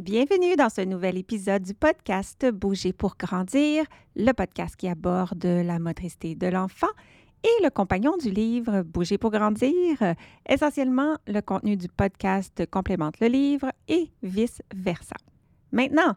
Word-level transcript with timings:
Bienvenue 0.00 0.56
dans 0.56 0.70
ce 0.70 0.80
nouvel 0.80 1.18
épisode 1.18 1.62
du 1.62 1.74
podcast 1.74 2.50
Bouger 2.50 2.94
pour 2.94 3.16
grandir, 3.18 3.84
le 4.16 4.32
podcast 4.32 4.74
qui 4.74 4.88
aborde 4.88 5.44
la 5.44 5.78
motricité 5.78 6.34
de 6.34 6.46
l'enfant 6.46 6.88
et 7.44 7.62
le 7.62 7.68
compagnon 7.68 8.16
du 8.16 8.30
livre 8.30 8.80
Bouger 8.80 9.18
pour 9.18 9.30
grandir. 9.30 9.98
Essentiellement, 10.48 11.18
le 11.26 11.42
contenu 11.42 11.76
du 11.76 11.86
podcast 11.88 12.64
complémente 12.70 13.20
le 13.20 13.26
livre 13.26 13.72
et 13.88 14.10
vice-versa. 14.22 15.16
Maintenant, 15.70 16.14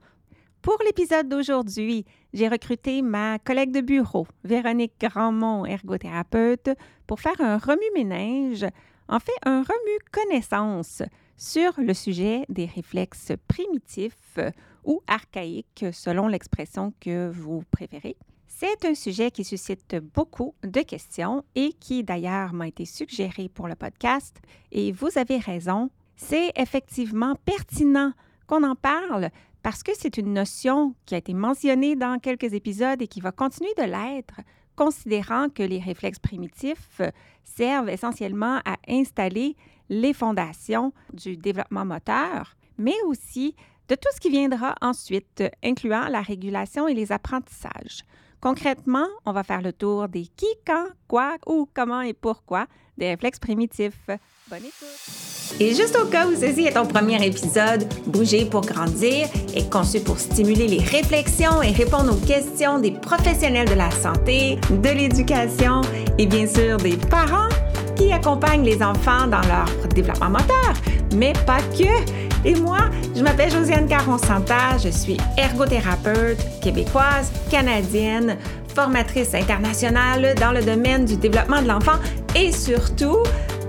pour 0.62 0.78
l'épisode 0.86 1.28
d'aujourd'hui, 1.28 2.06
j'ai 2.32 2.48
recruté 2.48 3.02
ma 3.02 3.38
collègue 3.38 3.74
de 3.74 3.82
bureau, 3.82 4.26
Véronique 4.46 4.94
Grandmont, 5.02 5.66
ergothérapeute, 5.66 6.70
pour 7.06 7.20
faire 7.20 7.42
un 7.42 7.58
remue-ménage, 7.58 8.66
en 9.10 9.20
fait 9.20 9.34
un 9.44 9.62
remue-connaissance 9.62 11.04
sur 11.38 11.74
le 11.78 11.94
sujet 11.94 12.46
des 12.50 12.66
réflexes 12.66 13.34
primitifs 13.48 14.40
ou 14.84 15.02
archaïques, 15.08 15.86
selon 15.92 16.28
l'expression 16.28 16.94
que 17.00 17.30
vous 17.30 17.64
préférez. 17.72 18.16
C'est 18.48 18.86
un 18.86 18.96
sujet 18.96 19.32
qui 19.32 19.44
suscite 19.44 19.96
beaucoup 20.14 20.54
de 20.64 20.82
questions 20.82 21.44
et 21.56 21.74
qui 21.74 22.04
d'ailleurs 22.04 22.54
m'a 22.54 22.68
été 22.68 22.86
suggéré 22.86 23.50
pour 23.50 23.68
le 23.68 23.76
podcast. 23.76 24.38
Et 24.72 24.92
vous 24.92 25.18
avez 25.18 25.38
raison, 25.38 25.90
c'est 26.16 26.52
effectivement 26.56 27.36
pertinent 27.46 28.14
qu'on 28.48 28.64
en 28.64 28.76
parle 28.76 29.30
parce 29.64 29.82
que 29.82 29.92
c'est 29.98 30.18
une 30.18 30.34
notion 30.34 30.94
qui 31.06 31.16
a 31.16 31.18
été 31.18 31.34
mentionnée 31.34 31.96
dans 31.96 32.20
quelques 32.20 32.54
épisodes 32.54 33.02
et 33.02 33.08
qui 33.08 33.22
va 33.22 33.32
continuer 33.32 33.74
de 33.78 33.84
l'être, 33.84 34.40
considérant 34.76 35.50
que 35.50 35.64
les 35.64 35.80
réflexes 35.80 36.20
primitifs 36.20 37.02
servent 37.44 37.90
essentiellement 37.90 38.60
à 38.66 38.78
installer 38.88 39.56
les 39.90 40.14
fondations 40.14 40.94
du 41.14 41.38
développement 41.38 41.86
moteur, 41.86 42.56
mais 42.78 42.96
aussi 43.06 43.56
de 43.90 43.96
tout 43.96 44.10
ce 44.16 44.20
qui 44.20 44.30
viendra 44.30 44.76
ensuite, 44.82 45.44
incluant 45.64 46.08
la 46.08 46.22
régulation 46.22 46.88
et 46.88 46.94
les 46.94 47.12
apprentissages. 47.12 48.04
Concrètement, 48.44 49.08
on 49.26 49.32
va 49.32 49.44
faire 49.44 49.62
le 49.62 49.72
tour 49.72 50.10
des 50.10 50.28
qui, 50.36 50.48
quand, 50.68 50.88
quoi, 51.08 51.38
où, 51.48 51.66
comment 51.74 52.02
et 52.02 52.12
pourquoi 52.12 52.66
des 52.98 53.08
réflexes 53.08 53.40
primitifs. 53.40 54.06
Bonne 54.50 54.66
écoute! 54.66 55.62
Et 55.62 55.74
juste 55.74 55.98
au 55.98 56.08
cas 56.08 56.28
où 56.28 56.36
ceci 56.36 56.66
est 56.66 56.74
ton 56.74 56.86
premier 56.86 57.26
épisode, 57.26 57.88
Bouger 58.06 58.44
pour 58.44 58.60
grandir 58.60 59.30
est 59.56 59.72
conçu 59.72 60.02
pour 60.02 60.20
stimuler 60.20 60.68
les 60.68 60.84
réflexions 60.84 61.62
et 61.62 61.72
répondre 61.72 62.12
aux 62.12 62.26
questions 62.26 62.80
des 62.80 62.92
professionnels 62.92 63.70
de 63.70 63.76
la 63.76 63.92
santé, 63.92 64.60
de 64.70 64.90
l'éducation 64.90 65.80
et 66.18 66.26
bien 66.26 66.46
sûr 66.46 66.76
des 66.76 66.98
parents 66.98 67.48
qui 67.96 68.12
accompagnent 68.12 68.66
les 68.66 68.84
enfants 68.84 69.26
dans 69.28 69.42
leur 69.48 69.88
développement 69.96 70.32
moteur, 70.32 70.74
mais 71.16 71.32
pas 71.46 71.62
que. 71.78 72.33
Et 72.46 72.56
moi, 72.56 72.80
je 73.16 73.24
m'appelle 73.24 73.50
Josiane 73.50 73.88
Caron-Santa, 73.88 74.78
je 74.78 74.90
suis 74.90 75.18
ergothérapeute 75.38 76.60
québécoise, 76.62 77.32
canadienne, 77.50 78.38
formatrice 78.76 79.34
internationale 79.34 80.36
dans 80.36 80.52
le 80.52 80.62
domaine 80.62 81.06
du 81.06 81.16
développement 81.16 81.62
de 81.62 81.68
l'enfant 81.70 82.00
et 82.36 82.52
surtout 82.52 83.20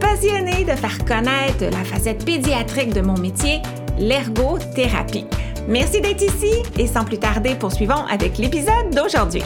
passionnée 0.00 0.64
de 0.64 0.72
faire 0.72 1.04
connaître 1.04 1.64
la 1.70 1.84
facette 1.84 2.24
pédiatrique 2.24 2.92
de 2.92 3.00
mon 3.00 3.16
métier, 3.16 3.60
l'ergothérapie. 3.96 5.26
Merci 5.68 6.00
d'être 6.00 6.22
ici 6.22 6.62
et 6.76 6.88
sans 6.88 7.04
plus 7.04 7.18
tarder, 7.18 7.54
poursuivons 7.54 8.04
avec 8.10 8.38
l'épisode 8.38 8.90
d'aujourd'hui. 8.92 9.42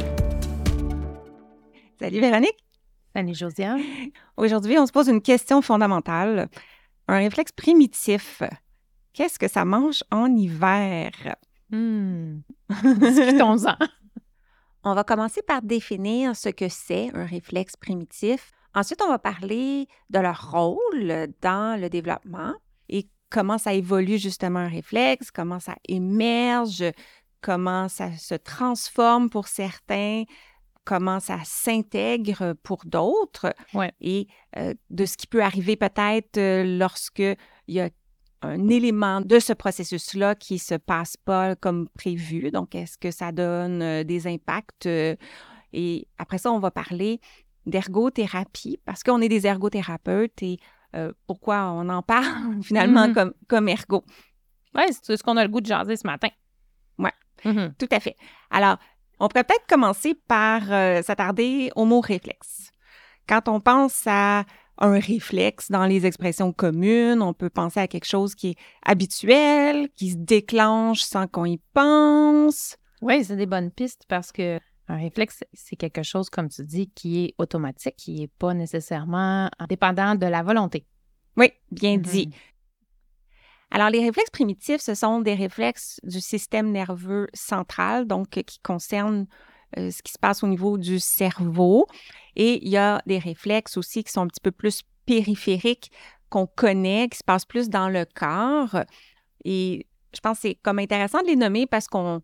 Salut 2.01 2.21
Véronique. 2.21 2.65
Salut 3.15 3.35
Josiane. 3.35 3.83
Aujourd'hui, 4.39 4.79
on 4.79 4.87
se 4.87 4.93
pose 4.93 5.09
une 5.09 5.21
question 5.21 5.61
fondamentale. 5.61 6.49
Un 7.09 7.19
réflexe 7.19 7.53
primitif, 7.53 8.43
qu'est-ce 9.13 9.39
que 9.39 9.49
ça 9.49 9.65
mange 9.65 10.05
en 10.11 10.35
hiver? 10.35 11.11
Hmm. 11.71 12.41
Discutons-en. 12.83 13.77
on 14.85 14.95
va 14.95 15.05
commencer 15.05 15.43
par 15.43 15.63
définir 15.63 16.37
ce 16.37 16.49
que 16.49 16.69
c'est 16.69 17.11
un 17.15 17.27
réflexe 17.27 17.77
primitif. 17.77 18.53
Ensuite, 18.75 19.03
on 19.03 19.09
va 19.09 19.19
parler 19.19 19.89
de 20.11 20.19
leur 20.19 20.51
rôle 20.53 21.29
dans 21.41 21.81
le 21.81 21.89
développement 21.89 22.55
et 22.89 23.09
comment 23.31 23.59
ça 23.59 23.75
évolue 23.75 24.19
justement 24.19 24.61
un 24.61 24.69
réflexe, 24.69 25.31
comment 25.31 25.61
ça 25.61 25.75
émerge, 25.89 26.85
comment 27.41 27.89
ça 27.89 28.17
se 28.17 28.35
transforme 28.35 29.31
pour 29.31 29.49
certains, 29.49 30.25
comment 30.85 31.21
ça 31.21 31.39
s'intègre 31.45 32.55
pour 32.63 32.83
d'autres 32.87 33.55
et 34.01 34.27
euh, 34.57 34.75
de 34.91 35.05
ce 35.05 35.17
qui 35.17 35.27
peut 35.27 35.43
arriver 35.43 35.77
peut-être 35.77 36.39
euh, 36.39 36.79
lorsque 36.79 37.19
il 37.19 37.37
y 37.75 37.81
a 37.81 37.91
un 38.43 38.69
élément 38.69 39.21
de 39.21 39.39
ce 39.39 39.53
processus-là 39.53 40.35
qui 40.35 40.55
ne 40.55 40.59
se 40.59 40.75
passe 40.75 41.17
pas 41.17 41.57
comme 41.57 41.89
prévu. 41.89 42.51
Donc, 42.51 42.75
est-ce 42.75 42.99
que 42.99 43.11
ça 43.11 43.33
donne 43.33 43.83
euh, 43.83 44.05
des 44.05 44.27
impacts? 44.27 44.89
et 45.73 46.09
après 46.17 46.39
ça, 46.39 46.51
on 46.51 46.59
va 46.59 46.71
parler 46.71 47.21
d'ergothérapie 47.67 48.79
parce 48.85 49.03
qu'on 49.03 49.21
est 49.21 49.29
des 49.29 49.47
ergothérapeutes 49.47 50.43
et 50.43 50.59
pourquoi 51.27 51.71
on 51.73 51.89
en 51.91 52.03
parle 52.03 52.63
finalement 52.63 53.09
mm-hmm. 53.09 53.15
comme, 53.15 53.35
comme 53.49 53.69
ergo? 53.69 54.05
Oui, 54.75 54.85
c'est 55.03 55.17
ce 55.17 55.23
qu'on 55.23 55.37
a 55.37 55.43
le 55.43 55.51
goût 55.51 55.61
de 55.61 55.67
jaser 55.67 55.97
ce 55.97 56.07
matin. 56.07 56.29
Oui, 56.99 57.11
mm-hmm. 57.45 57.75
tout 57.77 57.89
à 57.91 58.01
fait. 58.01 58.17
Alors, 58.51 58.79
on 59.21 59.29
pourrait 59.29 59.45
peut-être 59.45 59.67
commencer 59.67 60.15
par 60.15 60.71
euh, 60.71 61.03
s'attarder 61.03 61.71
au 61.75 61.85
mot 61.85 62.01
réflexe. 62.01 62.71
Quand 63.29 63.49
on 63.49 63.61
pense 63.61 64.05
à 64.07 64.45
un 64.79 64.99
réflexe 64.99 65.71
dans 65.71 65.87
les 65.87 66.07
expressions 66.07 66.53
communes, 66.53 67.23
on 67.23 67.35
peut 67.35 67.51
penser 67.51 67.81
à 67.81 67.89
quelque 67.89 68.07
chose 68.07 68.35
qui 68.35 68.51
est 68.51 68.57
habituel, 68.85 69.89
qui 69.91 70.11
se 70.13 70.17
déclenche 70.17 71.03
sans 71.03 71.27
qu'on 71.27 71.45
y 71.45 71.61
pense. 71.75 72.77
Oui, 73.03 73.25
c'est 73.25 73.37
des 73.37 73.47
bonnes 73.47 73.71
pistes 73.71 74.05
parce 74.09 74.33
que 74.33 74.59
un 74.89 74.97
réflexe, 74.97 75.45
c'est 75.53 75.77
quelque 75.77 76.03
chose, 76.03 76.31
comme 76.31 76.49
tu 76.49 76.65
dis, 76.65 76.89
qui 76.91 77.25
est 77.25 77.35
automatique, 77.37 77.97
qui 77.97 78.21
n'est 78.21 78.29
pas 78.29 78.55
nécessairement 78.55 79.51
dépendant 79.69 80.15
de 80.15 80.27
la 80.27 80.43
volonté. 80.43 80.87
Oui, 81.37 81.53
bien 81.71 81.99
dit. 81.99 82.29
Mm-hmm. 82.29 82.35
Alors, 83.71 83.91
les 83.91 84.01
réflexes 84.01 84.31
primitifs, 84.31 84.81
ce 84.81 84.95
sont 84.95 85.21
des 85.21 85.35
réflexes 85.35 86.01
du 86.05 86.21
système 86.23 86.73
nerveux 86.73 87.29
central, 87.35 88.07
donc 88.07 88.31
qui 88.31 88.59
concernent 88.61 89.27
euh, 89.77 89.91
ce 89.91 90.03
qui 90.03 90.13
se 90.13 90.19
passe 90.19 90.43
au 90.43 90.47
niveau 90.47 90.79
du 90.79 90.99
cerveau. 90.99 91.87
Et 92.37 92.65
il 92.65 92.71
y 92.71 92.77
a 92.77 93.03
des 93.07 93.19
réflexes 93.19 93.77
aussi 93.77 94.05
qui 94.05 94.13
sont 94.13 94.23
un 94.23 94.29
petit 94.29 94.41
peu 94.41 94.53
plus 94.53 94.83
périphériques, 95.07 95.91
qu'on 96.31 96.47
connaît, 96.47 97.09
qui 97.09 97.19
se 97.19 97.25
passent 97.25 97.45
plus 97.45 97.69
dans 97.69 97.89
le 97.89 98.05
corps. 98.05 98.85
Et 99.45 99.87
je 100.15 100.21
pense 100.21 100.39
que 100.39 100.43
c'est 100.43 100.55
comme 100.57 100.79
intéressant 100.79 101.23
de 101.23 101.27
les 101.27 101.37
nommer 101.37 101.67
parce 101.67 101.89
qu'on 101.89 102.23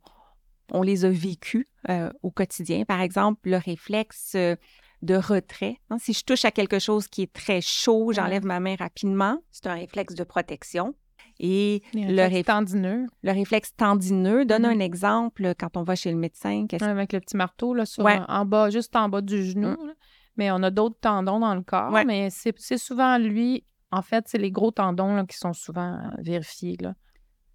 on 0.73 0.83
les 0.83 1.05
a 1.05 1.11
vécus 1.11 1.67
euh, 1.89 2.11
au 2.23 2.31
quotidien. 2.31 2.85
Par 2.85 3.01
exemple, 3.01 3.49
le 3.51 3.57
réflexe 3.57 4.33
euh, 4.35 4.57
de 5.03 5.15
retrait. 5.15 5.77
Hein. 5.91 5.99
si 5.99 6.15
je 6.15 6.25
touche 6.25 6.45
à 6.45 6.51
quelque 6.51 6.79
chose 6.79 7.09
qui 7.09 7.23
est 7.23 7.33
très 7.33 7.61
chaud, 7.61 8.13
j'enlève 8.13 8.45
ma 8.45 8.61
main 8.61 8.75
rapidement. 8.77 9.43
C'est 9.51 9.67
un 9.67 9.75
réflexe 9.75 10.15
de 10.15 10.25
protection. 10.25 10.95
Et 11.41 11.83
le, 11.95 12.23
réflexe 12.23 12.47
tendineux. 12.47 13.07
Le 13.23 13.33
réflexe 13.33 13.75
tendineux. 13.77 14.45
Donne 14.45 14.65
un 14.65 14.79
exemple 14.79 15.55
quand 15.59 15.77
on 15.77 15.83
va 15.83 15.95
chez 15.97 16.11
le 16.11 16.17
médecin. 16.17 16.67
Avec 16.81 17.13
le 17.13 17.21
petit 17.21 17.37
marteau, 17.37 17.75
là, 17.75 17.85
en 18.29 18.45
bas, 18.45 18.71
juste 18.71 18.95
en 18.97 19.09
bas 19.09 19.21
du 19.21 19.45
genou. 19.45 19.71
Mm. 19.71 19.95
Mais 20.37 20.51
on 20.51 20.63
a 20.63 20.71
d'autres 20.71 20.99
tendons 21.01 21.39
dans 21.41 21.55
le 21.55 21.63
corps. 21.63 21.93
Mais 22.07 22.29
c'est 22.31 22.79
souvent 22.79 23.19
lui. 23.19 23.65
En 23.91 24.03
fait, 24.03 24.25
c'est 24.27 24.39
les 24.39 24.51
gros 24.51 24.73
tendons 24.73 25.25
qui 25.25 25.37
sont 25.37 25.53
souvent 25.53 25.93
euh, 25.93 26.09
vérifiés. 26.19 26.77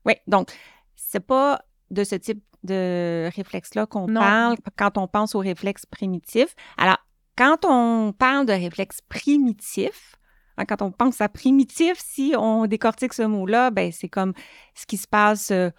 Oui, 0.06 0.14
donc, 0.26 0.54
c'est 0.96 1.20
pas 1.20 1.60
de 1.92 2.06
ce 2.06 2.16
type 2.16 2.42
de 2.64 3.30
réflexe-là 3.36 3.86
qu'on 3.86 4.08
parle 4.08 4.56
quand 4.78 4.98
on 4.98 5.08
pense 5.08 5.36
au 5.36 5.40
réflexe 5.40 5.86
primitif. 5.86 6.56
Alors, 6.78 6.98
quand 7.38 7.66
on 7.66 8.14
parle 8.14 8.46
de 8.46 8.54
réflexe 8.54 9.02
primitif, 9.02 10.16
Hein, 10.60 10.66
quand 10.66 10.82
on 10.82 10.92
pense 10.92 11.22
à 11.22 11.30
primitif, 11.30 11.94
si 11.98 12.34
on 12.38 12.68
décortique 12.68 13.14
ce 13.14 13.22
mot-là, 13.22 13.72
ben, 13.72 13.92
c'est 13.94 14.10
comme 14.10 14.34
ce 14.76 14.86
qui 14.86 14.98
se 14.98 15.08
passe 15.08 15.52
euh, 15.52 15.70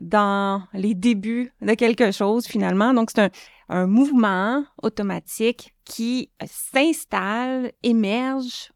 dans 0.00 0.62
les 0.72 0.94
débuts 0.94 1.52
de 1.60 1.74
quelque 1.74 2.12
chose 2.12 2.46
finalement. 2.46 2.94
Donc, 2.94 3.10
c'est 3.14 3.30
un, 3.68 3.86
mouvement 3.86 4.64
automatique 4.82 5.74
qui 5.84 6.30
s'installe, 6.44 7.72
émerge 7.82 8.72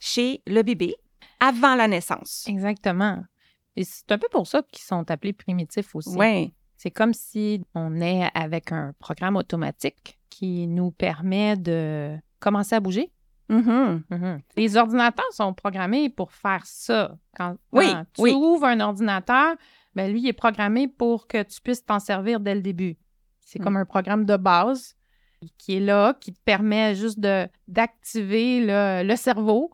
chez 0.00 0.42
le 0.46 0.62
bébé 0.62 0.96
avant 1.38 1.76
la 1.76 1.86
naissance. 1.86 2.44
Exactement. 2.48 3.22
Et 3.76 3.84
c'est 3.84 4.10
un 4.10 4.18
peu 4.18 4.28
pour 4.30 4.46
ça 4.46 4.62
qu'ils 4.72 4.84
sont 4.84 5.08
appelés 5.10 5.32
primitifs 5.32 5.94
aussi. 5.94 6.16
Oui. 6.16 6.52
C'est 6.76 6.90
comme 6.90 7.14
si 7.14 7.62
on 7.74 8.00
est 8.00 8.28
avec 8.34 8.72
un 8.72 8.92
programme 8.98 9.36
automatique 9.36 10.18
qui 10.30 10.66
nous 10.66 10.90
permet 10.90 11.56
de 11.56 12.16
commencer 12.40 12.74
à 12.74 12.80
bouger 12.80 13.10
Mm-hmm. 13.48 14.02
Mm-hmm. 14.10 14.40
Les 14.56 14.76
ordinateurs 14.76 15.32
sont 15.32 15.54
programmés 15.54 16.08
pour 16.08 16.32
faire 16.32 16.62
ça. 16.64 17.16
Quand, 17.36 17.56
tu 18.14 18.32
ouvres 18.32 18.66
un 18.66 18.80
ordinateur, 18.80 19.54
ben 19.94 20.10
lui, 20.10 20.20
il 20.20 20.28
est 20.28 20.32
programmé 20.32 20.88
pour 20.88 21.26
que 21.26 21.42
tu 21.42 21.60
puisses 21.60 21.84
t'en 21.84 22.00
servir 22.00 22.40
dès 22.40 22.54
le 22.54 22.60
début. 22.60 22.96
C'est 23.40 23.58
comme 23.58 23.74
mm. 23.74 23.78
un 23.78 23.84
programme 23.84 24.24
de 24.24 24.36
base 24.36 24.96
qui 25.58 25.76
est 25.76 25.80
là, 25.80 26.14
qui 26.20 26.32
te 26.32 26.40
permet 26.44 26.94
juste 26.94 27.20
de 27.20 27.46
d'activer 27.68 28.60
le, 28.62 29.16
cerveau. 29.16 29.70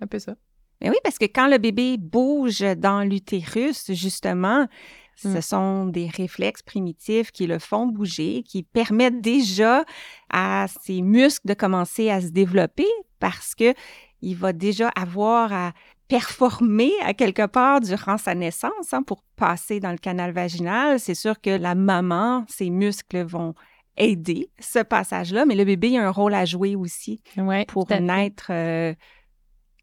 Un 0.00 0.06
peu 0.06 0.18
ça. 0.18 0.34
Mais 0.80 0.90
oui, 0.90 0.96
parce 1.02 1.16
que 1.16 1.24
quand 1.24 1.48
le 1.48 1.56
bébé 1.58 1.96
bouge 1.96 2.60
dans 2.76 3.00
l'utérus, 3.00 3.90
justement, 3.92 4.66
ce 5.16 5.28
Mm. 5.28 5.40
sont 5.40 5.86
des 5.86 6.08
réflexes 6.08 6.62
primitifs 6.62 7.32
qui 7.32 7.46
le 7.46 7.58
font 7.58 7.86
bouger, 7.86 8.42
qui 8.42 8.62
permettent 8.62 9.22
déjà 9.22 9.84
à 10.30 10.66
ses 10.82 11.00
muscles 11.00 11.48
de 11.48 11.54
commencer 11.54 12.10
à 12.10 12.20
se 12.20 12.28
développer 12.28 12.86
parce 13.18 13.54
que 13.54 13.74
il 14.22 14.36
va 14.36 14.52
déjà 14.52 14.88
avoir 14.96 15.52
à 15.52 15.72
performer 16.08 16.92
à 17.02 17.14
quelque 17.14 17.46
part 17.46 17.80
durant 17.80 18.16
sa 18.16 18.34
naissance 18.34 18.92
hein, 18.92 19.02
pour 19.02 19.22
passer 19.36 19.80
dans 19.80 19.90
le 19.90 19.98
canal 19.98 20.30
vaginal. 20.32 21.00
C'est 21.00 21.14
sûr 21.16 21.40
que 21.40 21.50
la 21.50 21.74
maman, 21.74 22.44
ses 22.48 22.70
muscles 22.70 23.22
vont 23.24 23.54
aider 23.96 24.50
ce 24.60 24.78
passage-là, 24.80 25.46
mais 25.46 25.54
le 25.56 25.64
bébé 25.64 25.98
a 25.98 26.06
un 26.06 26.10
rôle 26.10 26.34
à 26.34 26.44
jouer 26.44 26.76
aussi 26.76 27.22
Ouais, 27.36 27.64
pour 27.66 27.86
naître 28.00 28.46
euh, 28.50 28.94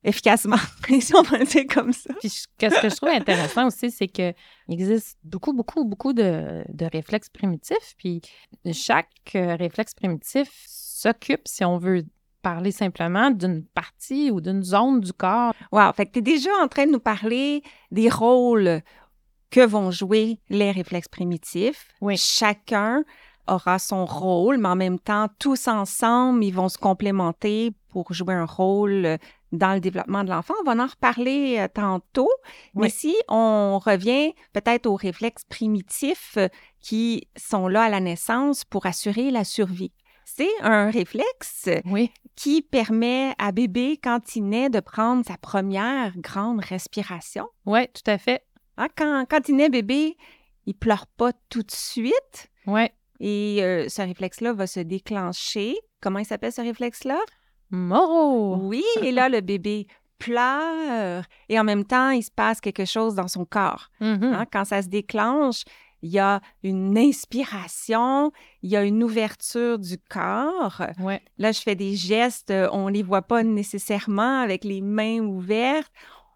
efficacement, 0.04 0.58
si 1.00 1.16
on 1.16 1.22
le 1.24 1.46
dire 1.46 1.66
comme 1.74 1.94
ça. 1.94 2.14
Puis 2.20 2.30
je- 2.30 2.46
qu'est-ce 2.58 2.80
que 2.82 2.90
je 2.90 2.96
trouve 2.96 3.10
intéressant 3.10 3.68
aussi, 3.68 3.90
c'est 3.92 4.08
qu'il 4.08 4.34
existe 4.70 5.18
beaucoup, 5.24 5.54
beaucoup, 5.54 5.84
beaucoup 5.86 6.14
de, 6.14 6.64
de 6.70 6.86
réflexes 6.86 7.30
primitifs. 7.30 7.96
Puis 7.98 8.22
chaque 8.72 9.10
euh, 9.36 9.56
réflexe 9.56 9.94
primitif 9.94 10.50
s'occupe, 10.68 11.42
si 11.48 11.66
on 11.66 11.78
veut 11.78 12.04
parler 12.44 12.72
simplement, 12.72 13.32
d'une 13.32 13.66
partie 13.66 14.30
ou 14.30 14.40
d'une 14.42 14.62
zone 14.64 15.00
du 15.00 15.14
corps. 15.14 15.54
Wow, 15.72 15.92
fait 15.94 16.06
que 16.06 16.12
tu 16.12 16.20
es 16.20 16.22
déjà 16.22 16.52
en 16.62 16.68
train 16.68 16.86
de 16.86 16.92
nous 16.92 17.00
parler 17.00 17.64
des 17.90 18.10
rôles 18.10 18.82
que 19.50 19.66
vont 19.66 19.90
jouer 19.90 20.40
les 20.50 20.72
réflexes 20.72 21.08
primitifs. 21.08 21.88
Oui. 22.02 22.18
Chacun 22.18 23.04
aura 23.48 23.80
son 23.80 24.06
rôle, 24.06 24.58
mais 24.58 24.70
en 24.70 24.76
même 24.76 25.00
temps, 25.00 25.28
tous 25.40 25.68
ensemble, 25.68 26.44
ils 26.44 26.54
vont 26.54 26.70
se 26.70 26.78
complémenter 26.78 27.72
pour 27.90 28.14
jouer 28.14 28.34
un 28.34 28.46
rôle 28.46 29.18
dans 29.52 29.74
le 29.74 29.80
développement 29.80 30.24
de 30.24 30.30
l'enfant. 30.30 30.56
On 30.62 30.74
va 30.74 30.84
en 30.84 30.88
reparler 30.88 31.58
euh, 31.60 31.68
tantôt. 31.72 32.30
Mais 32.74 32.84
Oui. 32.84 32.90
si 32.90 33.16
on 33.28 33.80
revient 33.84 34.34
peut-être 34.54 34.88
aux 34.88 34.96
réflexes 34.96 35.44
primitifs 35.48 36.36
euh, 36.38 36.48
qui 36.82 37.28
sont 37.36 37.68
là 37.68 37.84
à 37.84 37.90
la 37.90 38.00
naissance 38.00 38.66
pour 38.66 38.86
assurer 38.88 39.30
la 39.30 39.44
survie. 39.44 39.92
C'est 40.26 40.50
un 40.62 40.90
réflexe 40.90 41.70
Oui. 41.86 42.12
qui 42.36 42.62
permet 42.62 43.34
à 43.38 43.52
bébé, 43.52 44.00
quand 44.02 44.36
il 44.36 44.48
naît, 44.50 44.70
de 44.70 44.80
prendre 44.80 45.26
sa 45.26 45.38
première 45.38 46.18
grande 46.18 46.60
respiration. 46.64 47.48
Oui, 47.66 47.88
tout 47.94 48.10
à 48.10 48.18
fait. 48.18 48.44
Hein, 48.78 48.88
Quand, 48.96 49.26
quand 49.30 49.48
il 49.50 49.56
naît 49.58 49.70
bébé, 49.70 50.18
il 50.66 50.74
pleure 50.76 51.06
pas 51.08 51.32
tout 51.50 51.62
de 51.64 51.72
suite 51.72 52.50
Oui. 52.68 52.88
et 53.20 53.60
euh, 53.64 53.88
ce 53.90 54.02
réflexe-là 54.02 54.54
va 54.54 54.66
se 54.68 54.80
déclencher. 54.80 55.76
Comment 56.02 56.20
il 56.20 56.26
s'appelle 56.26 56.52
ce 56.54 56.62
réflexe-là? 56.62 57.20
Moro. 57.70 58.58
Oui, 58.62 58.84
et 59.02 59.12
là, 59.12 59.30
le 59.30 59.42
bébé 59.42 59.88
pleure 60.20 61.24
et 61.50 61.60
en 61.60 61.64
même 61.64 61.86
temps, 61.86 62.10
il 62.12 62.24
se 62.24 62.32
passe 62.32 62.62
quelque 62.62 62.86
chose 62.86 63.16
dans 63.16 63.28
son 63.28 63.46
corps. 63.46 63.90
Mhm. 64.00 64.24
Hein, 64.24 64.46
Quand 64.52 64.66
ça 64.66 64.82
se 64.82 64.88
déclenche, 64.88 65.64
il 66.04 66.12
y 66.12 66.20
a 66.20 66.42
une 66.64 66.98
inspiration, 66.98 68.32
il 68.62 68.70
y 68.70 68.76
a 68.76 68.84
une 68.84 69.04
ouverture 69.04 69.80
du 69.80 69.98
corps. 69.98 70.82
Ouais. 71.00 71.22
Là, 71.38 71.52
je 71.52 71.62
fais 71.62 71.76
des 71.76 71.96
gestes, 71.96 72.52
euh, 72.52 72.68
on 72.72 72.88
ne 72.90 72.94
les 72.94 73.04
voit 73.04 73.22
pas 73.24 73.42
nécessairement 73.44 74.42
avec 74.42 74.64
les 74.66 74.82
mains 74.82 75.20
ouvertes. 75.20 75.92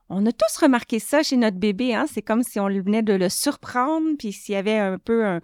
On 0.09 0.25
a 0.25 0.31
tous 0.31 0.57
remarqué 0.61 0.99
ça 0.99 1.21
chez 1.21 1.35
notre 1.37 1.57
bébé. 1.57 1.93
Hein? 1.93 2.05
C'est 2.11 2.21
comme 2.21 2.43
si 2.43 2.59
on 2.59 2.67
venait 2.67 3.03
de 3.03 3.13
le 3.13 3.27
surprendre, 3.29 4.07
puis 4.17 4.31
s'il 4.31 4.53
y 4.53 4.57
avait 4.57 4.77
un 4.77 4.97
peu 4.97 5.25
un, 5.25 5.41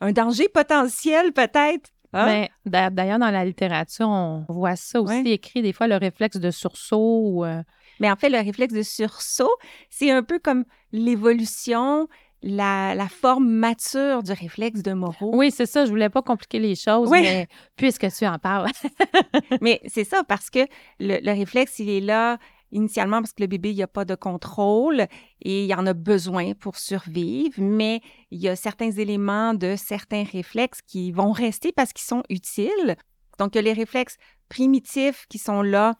un 0.00 0.12
danger 0.12 0.48
potentiel, 0.48 1.32
peut-être. 1.32 1.90
hein? 2.12 2.26
Mais 2.26 2.50
d'a- 2.64 2.90
d'ailleurs, 2.90 3.18
dans 3.18 3.32
la 3.32 3.44
littérature, 3.44 4.08
on 4.08 4.44
voit 4.48 4.76
ça 4.76 5.00
aussi 5.02 5.12
Ouais. 5.24 5.30
écrit 5.30 5.60
des 5.60 5.72
fois, 5.72 5.88
le 5.88 5.96
réflexe 5.96 6.36
de 6.36 6.52
sursaut. 6.52 7.20
ou, 7.24 7.44
euh, 7.44 7.62
Mais 7.98 8.08
en 8.10 8.14
fait, 8.16 8.28
le 8.28 8.38
réflexe 8.38 8.74
de 8.74 8.82
sursaut, 8.82 9.50
c'est 9.90 10.12
un 10.12 10.22
peu 10.22 10.38
comme 10.38 10.64
l'évolution, 10.92 12.08
la, 12.42 12.94
la 12.94 13.08
forme 13.08 13.48
mature 13.48 14.22
du 14.22 14.32
réflexe 14.32 14.82
de 14.82 14.92
Moreau. 14.92 15.30
Oui, 15.34 15.50
c'est 15.50 15.66
ça. 15.66 15.84
Je 15.84 15.90
voulais 15.90 16.10
pas 16.10 16.22
compliquer 16.22 16.58
les 16.58 16.74
choses, 16.74 17.08
Oui. 17.10 17.22
mais 17.22 17.48
puisque 17.76 18.06
tu 18.12 18.26
en 18.26 18.38
parles. 18.38 18.70
Mais 19.60 19.80
c'est 19.86 20.04
ça, 20.04 20.22
parce 20.24 20.50
que 20.50 20.60
le, 21.00 21.18
le 21.22 21.32
réflexe, 21.32 21.78
il 21.78 21.88
est 21.88 22.00
là 22.00 22.38
initialement 22.72 23.20
parce 23.20 23.32
que 23.32 23.42
le 23.42 23.46
bébé, 23.46 23.70
il 23.70 23.76
n'y 23.76 23.82
a 23.82 23.86
pas 23.88 24.04
de 24.04 24.14
contrôle 24.14 25.06
et 25.40 25.64
il 25.64 25.74
en 25.74 25.86
a 25.86 25.92
besoin 25.94 26.52
pour 26.54 26.76
survivre, 26.76 27.54
mais 27.58 28.00
il 28.30 28.40
y 28.40 28.48
a 28.48 28.56
certains 28.56 28.90
éléments 28.90 29.54
de 29.54 29.76
certains 29.76 30.24
réflexes 30.24 30.82
qui 30.82 31.12
vont 31.12 31.30
rester 31.32 31.72
parce 31.72 31.92
qu'ils 31.92 32.04
sont 32.06 32.22
utiles. 32.28 32.96
Donc, 33.38 33.54
il 33.54 33.56
y 33.56 33.58
a 33.60 33.62
les 33.62 33.72
réflexes 33.72 34.16
primitifs 34.48 35.26
qui 35.28 35.38
sont 35.38 35.62
là 35.62 35.94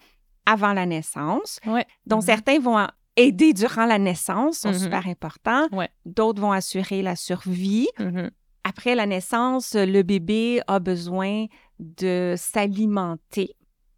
avant 0.44 0.73
la 0.73 0.87
naissance, 0.87 1.61
dont 2.06 2.17
Mhm. 2.17 2.23
certains 2.23 2.59
vont 2.59 2.87
aider 3.17 3.53
durant 3.53 3.87
la 3.87 3.99
naissance, 3.99 4.59
sont 4.59 4.73
Mhm. 4.73 4.79
super 4.79 5.07
importants. 5.07 5.67
Ouais. 5.73 5.89
D'autres 6.05 6.41
vont 6.41 6.53
assurer 6.53 7.03
la 7.03 7.17
survie. 7.17 7.89
Mhm. 7.99 8.31
Après 8.65 8.95
la 8.95 9.07
naissance, 9.07 9.75
le 9.75 10.03
bébé 10.03 10.61
a 10.67 10.79
besoin 10.81 11.47
de 11.79 12.35
s'alimenter 12.37 13.55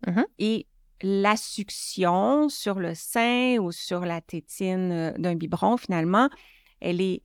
Mhm. 0.06 0.24
et 0.38 0.66
la 1.02 1.36
succion 1.36 2.48
sur 2.48 2.78
le 2.78 2.94
sein 2.94 3.56
ou 3.60 3.72
sur 3.72 4.00
la 4.00 4.20
tétine 4.20 4.90
euh, 4.92 5.12
d'un 5.18 5.34
biberon, 5.36 5.76
finalement, 5.76 6.28
elle 6.80 7.00
est 7.00 7.22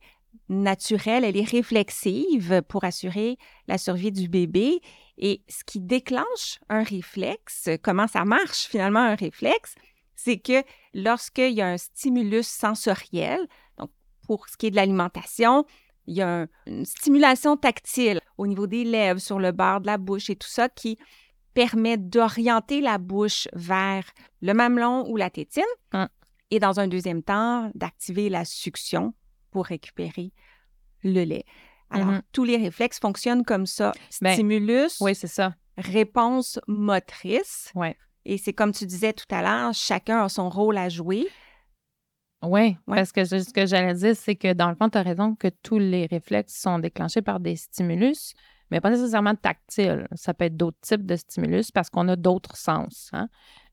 naturelle, 0.48 1.24
elle 1.24 1.36
est 1.36 1.48
réflexive 1.48 2.62
pour 2.68 2.84
assurer 2.84 3.36
la 3.68 3.78
survie 3.78 4.12
du 4.12 4.28
bébé. 4.28 4.80
Et 5.18 5.42
ce 5.48 5.62
qui 5.64 5.80
déclenche 5.80 6.58
un 6.68 6.82
réflexe, 6.82 7.68
comment 7.82 8.06
ça 8.08 8.24
marche 8.24 8.66
finalement 8.66 9.00
un 9.00 9.14
réflexe, 9.14 9.74
c'est 10.16 10.38
que 10.38 10.62
lorsqu'il 10.92 11.52
y 11.52 11.60
a 11.62 11.66
un 11.68 11.76
stimulus 11.78 12.46
sensoriel, 12.46 13.40
donc 13.78 13.90
pour 14.26 14.48
ce 14.48 14.56
qui 14.56 14.66
est 14.66 14.70
de 14.70 14.76
l'alimentation, 14.76 15.64
il 16.06 16.16
y 16.16 16.22
a 16.22 16.42
un- 16.42 16.46
une 16.66 16.84
stimulation 16.84 17.56
tactile 17.56 18.20
au 18.38 18.46
niveau 18.46 18.66
des 18.66 18.84
lèvres, 18.84 19.20
sur 19.20 19.38
le 19.38 19.52
bord 19.52 19.80
de 19.80 19.86
la 19.86 19.98
bouche 19.98 20.28
et 20.30 20.36
tout 20.36 20.48
ça 20.48 20.68
qui 20.68 20.98
permet 21.54 21.96
d'orienter 21.96 22.80
la 22.80 22.98
bouche 22.98 23.48
vers 23.54 24.04
le 24.42 24.52
mamelon 24.54 25.08
ou 25.08 25.16
la 25.16 25.30
tétine. 25.30 25.62
Hum. 25.92 26.08
Et 26.50 26.58
dans 26.58 26.78
un 26.80 26.88
deuxième 26.88 27.22
temps, 27.22 27.70
d'activer 27.74 28.28
la 28.28 28.44
succion 28.44 29.14
pour 29.50 29.66
récupérer 29.66 30.32
le 31.02 31.24
lait. 31.24 31.44
Alors, 31.90 32.08
Mhm. 32.08 32.22
tous 32.32 32.44
les 32.44 32.56
réflexes 32.56 32.98
fonctionnent 32.98 33.44
comme 33.44 33.66
ça. 33.66 33.92
Ben, 34.20 34.32
Stimulus, 34.34 34.96
Oui, 35.00 35.14
c'est 35.14 35.26
ça. 35.28 35.54
réponse 35.78 36.58
motrice. 36.66 37.70
Ouais. 37.74 37.96
Et 38.24 38.38
c'est 38.38 38.52
comme 38.52 38.72
tu 38.72 38.86
disais 38.86 39.12
tout 39.12 39.26
à 39.30 39.42
l'heure, 39.42 39.74
chacun 39.74 40.24
a 40.24 40.28
son 40.28 40.48
rôle 40.48 40.78
à 40.78 40.88
jouer. 40.88 41.28
Oui, 42.42 42.76
Ouais. 42.86 42.96
parce 42.96 43.12
que 43.12 43.24
je- 43.24 43.38
ce 43.42 43.52
que 43.52 43.64
j'allais 43.66 43.94
dire, 43.94 44.14
c'est 44.16 44.36
que 44.36 44.52
dans 44.52 44.68
le 44.68 44.74
fond, 44.76 44.88
tu 44.90 44.98
as 44.98 45.02
raison 45.02 45.34
que 45.34 45.48
tous 45.62 45.78
les 45.78 46.06
réflexes 46.06 46.54
sont 46.60 46.78
déclenchés 46.78 47.22
par 47.22 47.40
des 47.40 47.56
stimulus, 47.56 48.34
mais 48.70 48.80
pas 48.80 48.90
nécessairement 48.90 49.34
tactiles. 49.34 50.06
Ça 50.14 50.34
peut 50.34 50.44
être 50.46 50.56
d'autres 50.56 50.80
types 50.82 51.06
de 51.06 51.16
stimulus 51.16 51.70
parce 51.70 51.88
qu'on 51.88 52.06
a 52.08 52.16
d'autres 52.16 52.56
sens. 52.56 53.08
hein. 53.12 53.28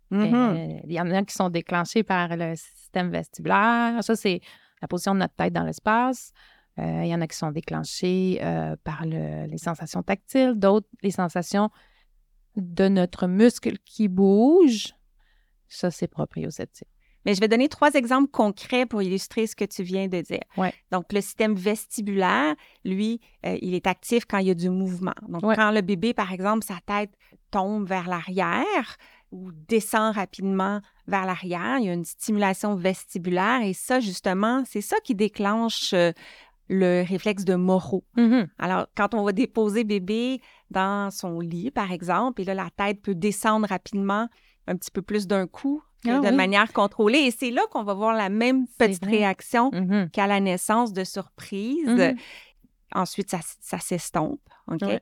Mhm. 0.09 0.33
Euh, 0.35 0.79
Il 0.85 0.91
y 0.93 0.99
en 1.01 1.09
a 1.11 1.23
qui 1.23 1.33
sont 1.33 1.49
déclenchés 1.49 2.03
par 2.03 2.35
le 2.35 2.55
système 2.55 3.09
vestibulaire. 3.11 4.01
Ça, 4.03 4.15
c'est 4.15 4.41
la 4.81 4.87
position 4.87 5.13
de 5.13 5.19
notre 5.19 5.35
tête 5.35 5.53
dans 5.53 5.63
l'espace. 5.63 6.33
Euh, 6.79 7.01
il 7.03 7.07
y 7.09 7.15
en 7.15 7.21
a 7.21 7.27
qui 7.27 7.37
sont 7.37 7.51
déclenchés 7.51 8.39
euh, 8.41 8.75
par 8.83 9.05
le- 9.05 9.45
les 9.47 9.57
sensations 9.57 10.01
tactiles, 10.03 10.53
d'autres 10.55 10.87
les 11.01 11.11
sensations 11.11 11.69
de 12.55 12.87
notre 12.87 13.27
muscle 13.27 13.77
qui 13.85 14.07
bouge. 14.07 14.93
Ça, 15.67 15.89
c'est 15.91 16.07
proprioceptif. 16.07 16.87
Mais 17.25 17.35
je 17.35 17.39
vais 17.39 17.47
donner 17.47 17.69
trois 17.69 17.93
exemples 17.93 18.31
concrets 18.31 18.87
pour 18.87 19.01
illustrer 19.03 19.45
ce 19.45 19.55
que 19.55 19.63
tu 19.63 19.83
viens 19.83 20.07
de 20.07 20.21
dire. 20.21 20.41
Ouais. 20.57 20.73
Donc, 20.91 21.13
le 21.13 21.21
système 21.21 21.53
vestibulaire, 21.53 22.55
lui, 22.83 23.21
euh, 23.45 23.57
il 23.61 23.75
est 23.75 23.85
actif 23.85 24.25
quand 24.25 24.39
il 24.39 24.47
y 24.47 24.51
a 24.51 24.55
du 24.55 24.71
mouvement. 24.71 25.13
Donc, 25.29 25.43
Ouais. 25.43 25.55
quand 25.55 25.69
le 25.71 25.81
bébé, 25.81 26.13
par 26.15 26.31
exemple, 26.33 26.65
sa 26.65 26.79
tête 26.85 27.11
tombe 27.51 27.87
vers 27.87 28.07
l'arrière 28.09 28.97
ou 29.31 29.51
descend 29.51 30.15
rapidement 30.15 30.81
vers 31.07 31.25
l'arrière, 31.27 31.77
il 31.77 31.85
y 31.85 31.89
a 31.89 31.93
une 31.93 32.05
stimulation 32.05 32.75
vestibulaire 32.75 33.61
et 33.61 33.73
ça, 33.73 33.99
justement, 33.99 34.63
c'est 34.65 34.81
ça 34.81 34.97
qui 35.03 35.13
déclenche 35.13 35.93
euh, 35.93 36.11
le 36.73 37.03
réflexe 37.05 37.43
de 37.43 37.55
Moreau. 37.55 38.05
Mhm. 38.15 38.47
Alors, 38.57 38.87
quand 38.95 39.13
on 39.13 39.23
va 39.23 39.33
déposer 39.33 39.83
bébé 39.83 40.39
dans 40.69 41.11
son 41.11 41.41
lit, 41.41 41.69
par 41.69 41.91
exemple, 41.91 42.41
et 42.41 42.45
là, 42.45 42.53
la 42.53 42.69
tête 42.75 43.01
peut 43.01 43.13
descendre 43.13 43.67
rapidement 43.67 44.29
un 44.67 44.77
petit 44.77 44.89
peu 44.91 45.01
plus 45.01 45.27
d'un 45.27 45.47
coup, 45.47 45.83
Ah 46.07 46.19
de 46.19 46.29
oui. 46.29 46.35
manière 46.35 46.71
contrôlée. 46.71 47.19
Et 47.19 47.31
c'est 47.31 47.51
là 47.51 47.61
qu'on 47.71 47.83
va 47.83 47.93
voir 47.93 48.13
la 48.15 48.29
même 48.29 48.67
petite 48.77 49.03
réaction 49.05 49.69
Mhm. 49.73 50.09
qu'à 50.11 50.27
la 50.27 50.39
naissance 50.39 50.93
de 50.93 51.03
surprise. 51.03 51.85
Mhm. 51.89 52.15
Ensuite, 52.93 53.29
ça, 53.31 53.39
ça 53.59 53.79
s'estompe. 53.79 54.39
OK? 54.67 54.81
Ouais. 54.83 55.01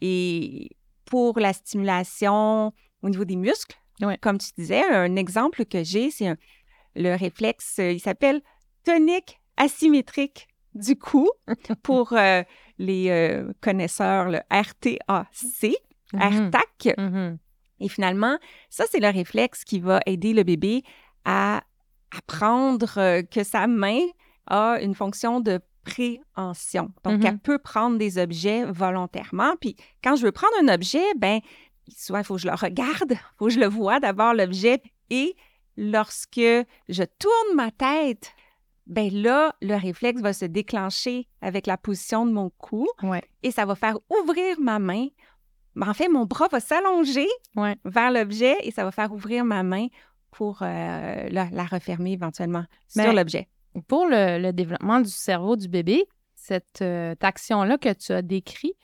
Et 0.00 0.70
pour 1.04 1.38
la 1.38 1.52
stimulation 1.52 2.72
au 3.02 3.08
niveau 3.10 3.24
des 3.26 3.36
muscles, 3.36 3.76
Ouais. 4.00 4.16
comme 4.22 4.38
tu 4.38 4.48
disais, 4.56 4.82
un 4.84 5.16
exemple 5.16 5.66
que 5.66 5.84
j'ai, 5.84 6.10
c'est 6.10 6.28
un- 6.28 6.36
le 6.96 7.14
réflexe, 7.14 7.76
euh, 7.78 7.92
il 7.92 8.00
s'appelle 8.00 8.40
tonique 8.84 9.38
asymétrique 9.58 10.48
du 10.74 10.96
cou 10.96 11.28
pour 11.82 12.12
euh, 12.12 12.42
les 12.78 13.10
euh, 13.10 13.52
connaisseurs, 13.60 14.28
le 14.28 14.40
RTAC, 14.50 14.98
Mhm. 16.12 16.48
RTAC. 16.48 16.98
Mhm. 16.98 17.38
Et 17.80 17.88
finalement, 17.88 18.38
ça, 18.68 18.84
c'est 18.90 19.00
le 19.00 19.08
réflexe 19.08 19.64
qui 19.64 19.80
va 19.80 20.00
aider 20.06 20.32
le 20.32 20.42
bébé 20.42 20.82
à 21.24 21.62
apprendre 22.16 22.98
euh, 22.98 23.22
que 23.22 23.42
sa 23.42 23.66
main 23.66 24.00
a 24.46 24.78
une 24.80 24.94
fonction 24.94 25.40
de 25.40 25.60
préhension. 25.84 26.92
Donc, 27.04 27.24
elle 27.24 27.36
mm-hmm. 27.36 27.38
peut 27.38 27.58
prendre 27.58 27.96
des 27.96 28.18
objets 28.18 28.64
volontairement. 28.66 29.54
Puis, 29.60 29.76
quand 30.04 30.16
je 30.16 30.24
veux 30.24 30.32
prendre 30.32 30.52
un 30.62 30.68
objet, 30.68 31.04
ben 31.16 31.40
soit 31.88 32.20
il 32.20 32.24
faut 32.24 32.34
que 32.34 32.42
je 32.42 32.48
le 32.48 32.54
regarde, 32.54 33.12
il 33.12 33.36
faut 33.38 33.46
que 33.46 33.52
je 33.52 33.60
le 33.60 33.66
vois 33.66 33.98
d'abord, 33.98 34.34
l'objet. 34.34 34.82
Et 35.08 35.34
lorsque 35.76 36.38
je 36.38 37.02
tourne 37.18 37.56
ma 37.56 37.70
tête, 37.70 38.34
ben 38.90 39.08
là, 39.12 39.54
le 39.62 39.76
réflexe 39.76 40.20
va 40.20 40.32
se 40.32 40.44
déclencher 40.44 41.28
avec 41.40 41.66
la 41.68 41.76
position 41.76 42.26
de 42.26 42.32
mon 42.32 42.50
cou. 42.50 42.88
Et 43.44 43.52
ça 43.52 43.64
va 43.64 43.76
faire 43.76 43.96
ouvrir 44.10 44.60
ma 44.60 44.80
main. 44.80 45.06
Ben, 45.76 45.88
en 45.88 45.94
fait, 45.94 46.08
mon 46.08 46.26
bras 46.26 46.48
va 46.50 46.58
s'allonger 46.58 47.28
vers 47.84 48.10
l'objet 48.10 48.56
et 48.64 48.72
ça 48.72 48.84
va 48.84 48.90
faire 48.90 49.12
ouvrir 49.12 49.44
ma 49.44 49.62
main 49.62 49.86
pour 50.32 50.58
euh, 50.62 51.28
la, 51.30 51.64
refermer 51.64 52.12
éventuellement 52.12 52.64
sur 52.88 53.12
l'objet. 53.12 53.48
Pour 53.86 54.06
le, 54.06 54.50
développement 54.50 55.00
du 55.00 55.10
cerveau 55.10 55.54
du 55.54 55.68
bébé, 55.68 56.04
cette 56.34 56.82
euh, 56.82 57.14
action-là 57.20 57.78
que 57.78 57.92
tu 57.92 58.10
as 58.10 58.22
décrite, 58.22 58.74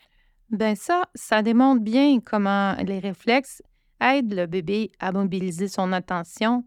ben 0.50 0.76
ça, 0.76 1.08
ça 1.16 1.42
démontre 1.42 1.82
bien 1.82 2.20
comment 2.20 2.74
les 2.74 3.00
réflexes 3.00 3.60
aident 4.00 4.34
le 4.34 4.46
bébé 4.46 4.92
à 5.00 5.10
mobiliser 5.10 5.66
son 5.66 5.92
attention 5.92 6.64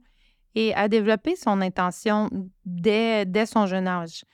et 0.56 0.74
à 0.74 0.88
développer 0.88 1.36
son 1.36 1.62
intention 1.62 2.29
dès, 2.65 3.25
dès 3.25 3.46
son 3.46 3.65
jeune 3.65 3.88
âge. 3.88 4.25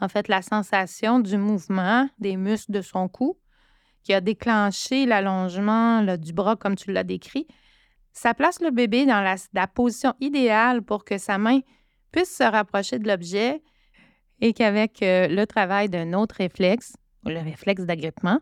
En 0.00 0.08
fait, 0.08 0.28
la 0.28 0.42
sensation 0.42 1.18
du 1.20 1.36
mouvement 1.36 2.08
des 2.18 2.36
muscles 2.36 2.72
de 2.72 2.82
son 2.82 3.08
cou 3.08 3.38
qui 4.02 4.12
a 4.12 4.20
déclenché 4.20 5.06
l'allongement 5.06 6.02
du 6.16 6.32
bras 6.32 6.56
comme 6.56 6.76
tu 6.76 6.92
l'as 6.92 7.04
décrit, 7.04 7.46
ça 8.12 8.34
place 8.34 8.60
le 8.60 8.70
bébé 8.70 9.06
dans 9.06 9.20
la, 9.54 9.66
position 9.66 10.14
idéale 10.20 10.82
pour 10.82 11.04
que 11.04 11.18
sa 11.18 11.38
main 11.38 11.60
puisse 12.12 12.36
se 12.36 12.44
rapprocher 12.44 12.98
de 12.98 13.08
l'objet 13.08 13.62
et 14.40 14.52
qu'avec 14.52 15.02
euh, 15.02 15.26
le 15.26 15.46
travail 15.46 15.88
d'un 15.88 16.12
autre 16.12 16.36
réflexe, 16.36 16.96
le 17.24 17.40
réflexe 17.40 17.82
d'agrippement, 17.82 18.40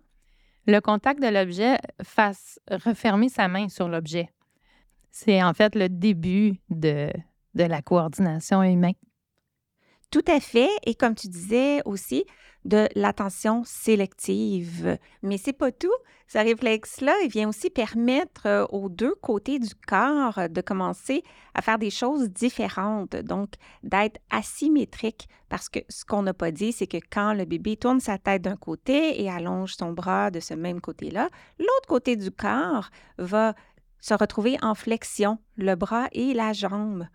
le 0.67 0.81
contact 0.81 1.23
de 1.23 1.29
l'objet 1.29 1.79
fasse 2.03 2.61
refermer 2.71 3.29
sa 3.29 3.49
main 3.49 3.69
sur 3.69 3.89
l'objet. 3.89 4.29
C'est 5.13 5.43
en 5.43 5.53
fait 5.53 5.75
le 5.75 5.89
début 5.89 6.55
de, 6.71 7.11
la 7.55 7.83
coordination 7.83 8.63
humaine. 8.63 8.95
Tout 10.11 10.25
à 10.27 10.41
fait. 10.41 10.71
Et 10.85 10.95
comme 10.95 11.15
tu 11.15 11.29
disais 11.29 11.81
aussi, 11.85 12.25
de 12.65 12.89
l'attention 12.95 13.63
sélective. 13.65 14.99
Mais 15.23 15.37
c'est 15.37 15.53
pas 15.53 15.73
tout. 15.73 15.93
Ce 16.29 16.39
réflexe-là, 16.39 17.15
il 17.25 17.29
vient 17.29 17.49
aussi 17.49 17.69
permettre 17.69 18.47
euh, 18.47 18.65
aux 18.71 18.89
deux 18.89 19.15
côtés 19.17 19.59
du 19.59 19.75
corps 19.87 20.49
de 20.49 20.61
commencer 20.61 21.23
à 21.55 21.61
faire 21.61 21.79
des 21.79 21.91
choses 21.91 22.31
différentes, 22.31 23.17
donc 23.17 23.51
d'être 23.83 24.19
asymétrique. 24.31 25.29
Parce 25.51 25.69
que 25.69 25.81
ce 25.91 26.05
qu'on 26.07 26.23
n'a 26.23 26.33
pas 26.33 26.51
dit, 26.51 26.73
c'est 26.73 26.87
que 26.87 26.97
quand 27.11 27.35
le 27.35 27.45
bébé 27.45 27.77
tourne 27.77 28.01
sa 28.01 28.17
tête 28.17 28.43
d'un 28.43 28.57
côté 28.57 29.23
et 29.23 29.29
allonge 29.29 29.75
son 29.75 29.93
bras 29.93 30.31
de 30.31 30.41
ce 30.41 30.55
même 30.55 30.81
côté-là, 30.81 31.29
l'autre 31.59 31.89
côté 31.89 32.17
du 32.17 32.31
corps 32.31 32.89
va 33.19 33.55
se 34.03 34.13
retrouver 34.13 34.59
en 34.61 34.75
flexion, 34.75 35.39
le 35.57 35.77
bras 35.77 36.09
et 36.13 36.35
la 36.35 36.53
jambe. 36.53 37.07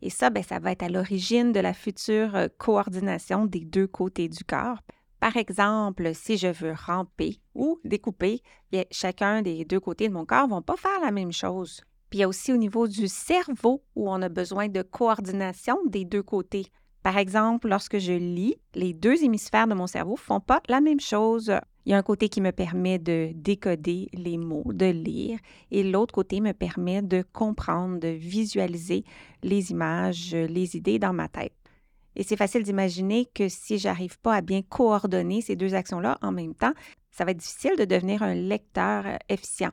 Et 0.00 0.10
ça, 0.10 0.30
ben, 0.30 0.42
ça 0.42 0.58
va 0.58 0.72
être 0.72 0.82
à 0.82 0.88
l'origine 0.88 1.52
de 1.52 1.60
la 1.60 1.74
future 1.74 2.34
euh, 2.34 2.48
coordination 2.58 3.46
des 3.46 3.60
deux 3.60 3.86
côtés 3.86 4.28
du 4.28 4.42
corps. 4.42 4.78
Par 5.20 5.36
exemple, 5.36 6.10
si 6.14 6.36
je 6.36 6.48
veux 6.48 6.72
ramper 6.72 7.38
ou 7.54 7.78
découper, 7.84 8.42
bien, 8.72 8.82
chacun 8.90 9.42
des 9.42 9.64
deux 9.64 9.78
côtés 9.78 10.08
de 10.08 10.14
mon 10.14 10.26
corps 10.26 10.48
ne 10.48 10.54
vont 10.54 10.62
pas 10.62 10.76
faire 10.76 11.00
la 11.00 11.12
même 11.12 11.30
chose. 11.30 11.82
Puis 12.10 12.18
il 12.18 12.22
y 12.22 12.24
a 12.24 12.28
aussi 12.28 12.52
au 12.52 12.56
niveau 12.56 12.88
du 12.88 13.06
cerveau 13.06 13.84
où 13.94 14.10
on 14.10 14.20
a 14.22 14.28
besoin 14.28 14.68
de 14.68 14.82
coordination 14.82 15.78
des 15.86 16.04
deux 16.04 16.24
côtés. 16.24 16.66
Par 17.02 17.18
exemple, 17.18 17.68
lorsque 17.68 17.98
je 17.98 18.12
lis, 18.12 18.56
les 18.74 18.94
deux 18.94 19.22
hémisphères 19.22 19.68
de 19.68 19.74
mon 19.74 19.86
cerveau 19.86 20.14
ne 20.14 20.18
font 20.18 20.40
pas 20.40 20.62
la 20.68 20.80
même 20.80 21.00
chose. 21.00 21.52
Il 21.84 21.90
y 21.90 21.94
a 21.94 21.98
un 21.98 22.02
côté 22.02 22.28
qui 22.28 22.40
me 22.40 22.52
permet 22.52 22.98
de 22.98 23.30
décoder 23.34 24.08
les 24.12 24.38
mots, 24.38 24.64
de 24.72 24.86
lire, 24.86 25.38
et 25.70 25.82
l'autre 25.82 26.14
côté 26.14 26.40
me 26.40 26.52
permet 26.52 27.02
de 27.02 27.24
comprendre, 27.32 27.98
de 27.98 28.08
visualiser 28.08 29.04
les 29.42 29.72
images, 29.72 30.32
les 30.32 30.76
idées 30.76 31.00
dans 31.00 31.12
ma 31.12 31.28
tête. 31.28 31.54
Et 32.14 32.22
c'est 32.22 32.36
facile 32.36 32.62
d'imaginer 32.62 33.26
que 33.34 33.48
si 33.48 33.78
j'arrive 33.78 34.18
pas 34.20 34.34
à 34.34 34.40
bien 34.42 34.62
coordonner 34.62 35.40
ces 35.40 35.56
deux 35.56 35.74
actions-là 35.74 36.18
en 36.22 36.30
même 36.30 36.54
temps, 36.54 36.74
ça 37.10 37.24
va 37.24 37.32
être 37.32 37.38
difficile 37.38 37.76
de 37.76 37.84
devenir 37.84 38.22
un 38.22 38.34
lecteur 38.34 39.06
euh, 39.06 39.16
efficient. 39.28 39.70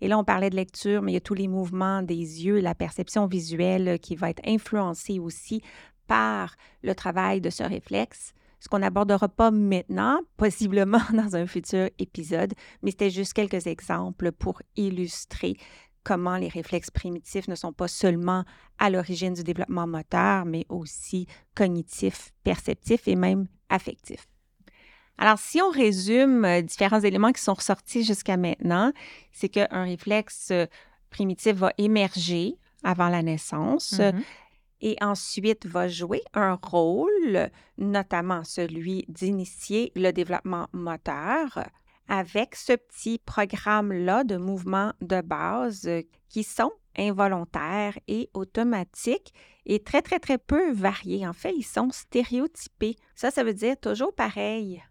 Et 0.00 0.08
là, 0.08 0.18
on 0.18 0.24
parlait 0.24 0.50
de 0.50 0.56
lecture, 0.56 1.02
mais 1.02 1.12
il 1.12 1.14
y 1.14 1.18
a 1.18 1.20
tous 1.20 1.34
les 1.34 1.48
mouvements 1.48 2.02
des 2.02 2.14
yeux, 2.14 2.60
la 2.60 2.74
perception 2.74 3.26
visuelle 3.26 3.98
qui 3.98 4.14
va 4.14 4.30
être 4.30 4.42
influencée 4.46 5.18
aussi 5.18 5.60
par 6.06 6.54
le 6.82 6.94
travail 6.94 7.40
de 7.40 7.50
ce 7.50 7.64
réflexe 7.64 8.32
ce 8.60 8.68
qu'on 8.68 8.80
n'abordera 8.80 9.28
pas 9.28 9.50
maintenant, 9.50 10.20
possiblement 10.36 11.00
dans 11.12 11.36
un 11.36 11.46
futur 11.46 11.88
épisode, 11.98 12.54
mais 12.82 12.90
c'était 12.90 13.10
juste 13.10 13.32
quelques 13.32 13.66
exemples 13.66 14.32
pour 14.32 14.62
illustrer 14.76 15.56
comment 16.04 16.36
les 16.36 16.48
réflexes 16.48 16.90
primitifs 16.90 17.48
ne 17.48 17.54
sont 17.54 17.72
pas 17.72 17.88
seulement 17.88 18.44
à 18.78 18.90
l'origine 18.90 19.34
du 19.34 19.44
développement 19.44 19.86
moteur, 19.86 20.44
mais 20.44 20.64
aussi 20.68 21.26
cognitif, 21.54 22.32
perceptif 22.44 23.06
et 23.08 23.16
même 23.16 23.46
affectif. 23.68 24.26
Alors, 25.18 25.38
si 25.38 25.60
on 25.60 25.70
résume 25.70 26.44
euh, 26.44 26.62
différents 26.62 27.00
éléments 27.00 27.32
qui 27.32 27.42
sont 27.42 27.54
ressortis 27.54 28.04
jusqu'à 28.04 28.36
maintenant, 28.36 28.92
c'est 29.32 29.48
qu'un 29.48 29.82
réflexe 29.82 30.50
euh, 30.52 30.66
primitif 31.10 31.56
va 31.56 31.72
émerger 31.76 32.54
avant 32.84 33.08
la 33.08 33.22
naissance. 33.22 33.94
Mm-hmm 33.94 34.22
et 34.80 34.96
ensuite 35.00 35.66
va 35.66 35.88
jouer 35.88 36.22
un 36.34 36.58
rôle, 36.62 37.50
notamment 37.76 38.44
celui 38.44 39.04
d'initier 39.08 39.92
le 39.96 40.12
développement 40.12 40.68
moteur 40.72 41.68
avec 42.08 42.54
ce 42.54 42.72
petit 42.72 43.18
programme-là 43.18 44.24
de 44.24 44.36
mouvements 44.36 44.92
de 45.00 45.20
base 45.20 45.88
qui 46.28 46.42
sont 46.42 46.72
involontaires 46.96 47.98
et 48.08 48.30
automatiques 48.34 49.32
et 49.66 49.82
très, 49.82 50.02
très, 50.02 50.18
très 50.18 50.38
peu 50.38 50.72
variés. 50.72 51.26
En 51.26 51.32
fait, 51.32 51.54
ils 51.54 51.62
sont 51.62 51.90
stéréotypés. 51.90 52.96
Ça, 53.14 53.30
ça 53.30 53.44
veut 53.44 53.54
dire 53.54 53.78
toujours 53.78 54.14
pareil. 54.14 54.82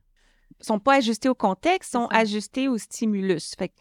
Ils 0.51 0.62
ne 0.62 0.65
sont 0.65 0.79
pas 0.79 0.96
ajustés 0.96 1.29
au 1.29 1.36
contexte, 1.36 1.91
ils 1.91 1.98
sont 1.98 2.08
ajustés 2.08 2.67
au 2.67 2.77
stimulus. 2.77 3.53
Fait 3.58 3.74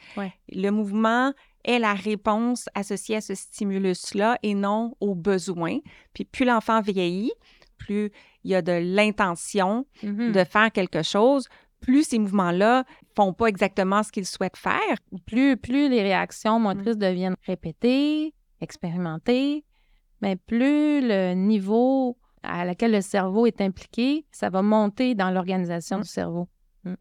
Le 0.48 0.70
mouvement 0.70 1.32
est 1.66 1.78
la 1.78 1.92
réponse 1.94 2.68
associée 2.74 3.16
à 3.16 3.20
ce 3.20 3.34
stimulus-là 3.34 4.38
et 4.42 4.54
non 4.54 4.94
aux 5.00 5.14
besoins. 5.14 5.78
Puis 6.14 6.24
plus 6.24 6.46
l'enfant 6.46 6.80
vieillit, 6.80 7.32
plus 7.76 8.10
il 8.44 8.52
y 8.52 8.54
a 8.54 8.62
de 8.62 8.72
l'intention 8.72 9.86
mm-hmm. 10.02 10.32
de 10.32 10.44
faire 10.44 10.72
quelque 10.72 11.02
chose, 11.02 11.48
plus 11.80 12.04
ces 12.04 12.18
mouvements-là 12.18 12.84
font 13.14 13.32
pas 13.32 13.46
exactement 13.46 14.02
ce 14.02 14.12
qu'ils 14.12 14.26
souhaitent 14.26 14.56
faire. 14.56 14.96
Plus, 15.26 15.56
plus 15.56 15.88
les 15.88 16.02
réactions 16.02 16.58
motrices 16.58 16.96
deviennent 16.96 17.36
répétées, 17.44 18.34
expérimentées, 18.60 19.64
mais 20.22 20.36
plus 20.36 21.00
le 21.06 21.34
niveau 21.34 22.18
à 22.42 22.64
laquelle 22.64 22.92
le 22.92 23.00
cerveau 23.00 23.46
est 23.46 23.60
impliqué, 23.60 24.24
ça 24.30 24.50
va 24.50 24.62
monter 24.62 25.14
dans 25.14 25.30
l'organisation 25.30 25.98
mm. 25.98 26.02
du 26.02 26.08
cerveau. 26.08 26.48
Mm. 26.84 26.94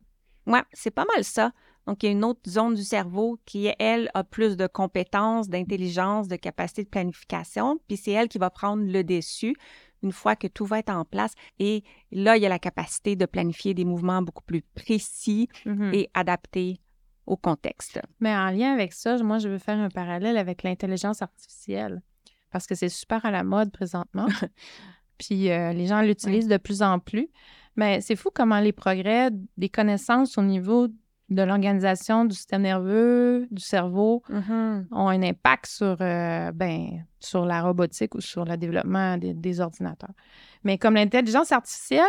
Oui, 0.47 0.59
c'est 0.73 0.91
pas 0.91 1.05
mal 1.13 1.23
ça. 1.23 1.51
Donc, 1.87 2.01
il 2.01 2.07
y 2.07 2.09
a 2.09 2.11
une 2.13 2.23
autre 2.23 2.41
zone 2.49 2.73
du 2.73 2.83
cerveau 2.83 3.39
qui, 3.45 3.69
elle, 3.77 4.09
a 4.13 4.23
plus 4.23 4.57
de 4.57 4.67
compétences, 4.67 5.49
d'intelligence, 5.49 6.27
de 6.27 6.35
capacité 6.35 6.83
de 6.83 6.89
planification, 6.89 7.79
puis 7.87 7.97
c'est 7.97 8.11
elle 8.11 8.27
qui 8.27 8.37
va 8.37 8.49
prendre 8.49 8.83
le 8.83 9.03
dessus 9.03 9.55
une 10.03 10.11
fois 10.11 10.35
que 10.35 10.47
tout 10.47 10.65
va 10.65 10.79
être 10.79 10.89
en 10.89 11.05
place. 11.05 11.33
Et 11.59 11.83
là, 12.11 12.37
il 12.37 12.43
y 12.43 12.45
a 12.45 12.49
la 12.49 12.59
capacité 12.59 13.15
de 13.15 13.25
planifier 13.25 13.73
des 13.73 13.85
mouvements 13.85 14.21
beaucoup 14.21 14.43
plus 14.43 14.61
précis 14.61 15.47
mm-hmm. 15.65 15.95
et 15.95 16.09
adaptés 16.13 16.79
au 17.25 17.37
contexte. 17.37 17.99
Mais 18.19 18.35
en 18.35 18.51
lien 18.51 18.73
avec 18.73 18.93
ça, 18.93 19.17
moi, 19.23 19.39
je 19.39 19.49
veux 19.49 19.57
faire 19.57 19.79
un 19.79 19.89
parallèle 19.89 20.37
avec 20.37 20.63
l'intelligence 20.63 21.21
artificielle 21.21 22.01
parce 22.51 22.67
que 22.67 22.75
c'est 22.75 22.89
super 22.89 23.25
à 23.25 23.31
la 23.31 23.43
mode 23.43 23.71
présentement. 23.71 24.27
Puis 25.17 25.49
euh, 25.51 25.73
les 25.73 25.87
gens 25.87 26.01
l'utilisent 26.01 26.47
de 26.47 26.57
plus 26.57 26.81
en 26.81 26.99
plus. 26.99 27.29
Mais 27.75 27.99
c'est 28.01 28.15
fou 28.15 28.29
comment 28.33 28.59
les 28.59 28.71
progrès 28.71 29.29
des 29.57 29.69
connaissances 29.69 30.37
au 30.37 30.41
niveau 30.41 30.87
de 31.29 31.41
l'organisation 31.41 32.25
du 32.25 32.35
système 32.35 32.61
nerveux, 32.61 33.47
du 33.49 33.61
cerveau, 33.61 34.21
mm-hmm. 34.29 34.85
ont 34.91 35.07
un 35.07 35.23
impact 35.23 35.65
sur, 35.65 35.97
euh, 35.99 36.51
ben, 36.51 37.03
sur 37.19 37.45
la 37.45 37.61
robotique 37.61 38.13
ou 38.15 38.21
sur 38.21 38.45
le 38.45 38.57
développement 38.57 39.17
des, 39.17 39.59
ordinateurs. 39.59 40.13
Mais 40.63 40.77
comme 40.77 40.95
l'intelligence 40.95 41.51
artificielle, 41.51 42.05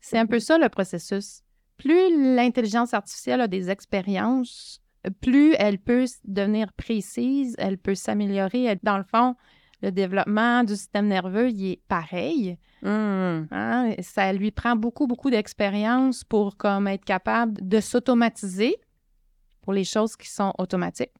c'est 0.00 0.18
un 0.18 0.26
peu 0.26 0.38
ça 0.38 0.58
le 0.58 0.68
processus. 0.68 1.42
Plus 1.76 2.34
l'intelligence 2.36 2.94
artificielle 2.94 3.40
a 3.40 3.48
des 3.48 3.70
expériences, 3.70 4.80
plus 5.20 5.54
elle 5.58 5.78
peut 5.78 6.04
devenir 6.24 6.72
précise, 6.74 7.56
elle 7.58 7.78
peut 7.78 7.94
s'améliorer. 7.94 8.78
Dans 8.82 8.98
le 8.98 9.04
fond, 9.04 9.34
le 9.82 9.90
développement 9.90 10.62
du 10.62 10.76
système 10.76 11.08
nerveux, 11.08 11.50
il 11.50 11.72
est 11.72 11.82
pareil. 11.88 12.58
Mmh. 12.82 13.46
Hein, 13.50 13.94
ça 14.00 14.32
lui 14.32 14.50
prend 14.50 14.74
beaucoup, 14.74 15.06
beaucoup 15.06 15.30
d'expérience 15.30 16.24
pour 16.24 16.56
comme 16.56 16.88
être 16.88 17.04
capable 17.04 17.66
de 17.66 17.80
s'automatiser 17.80 18.76
pour 19.62 19.72
les 19.72 19.84
choses 19.84 20.16
qui 20.16 20.28
sont 20.28 20.54
automatiques, 20.58 21.12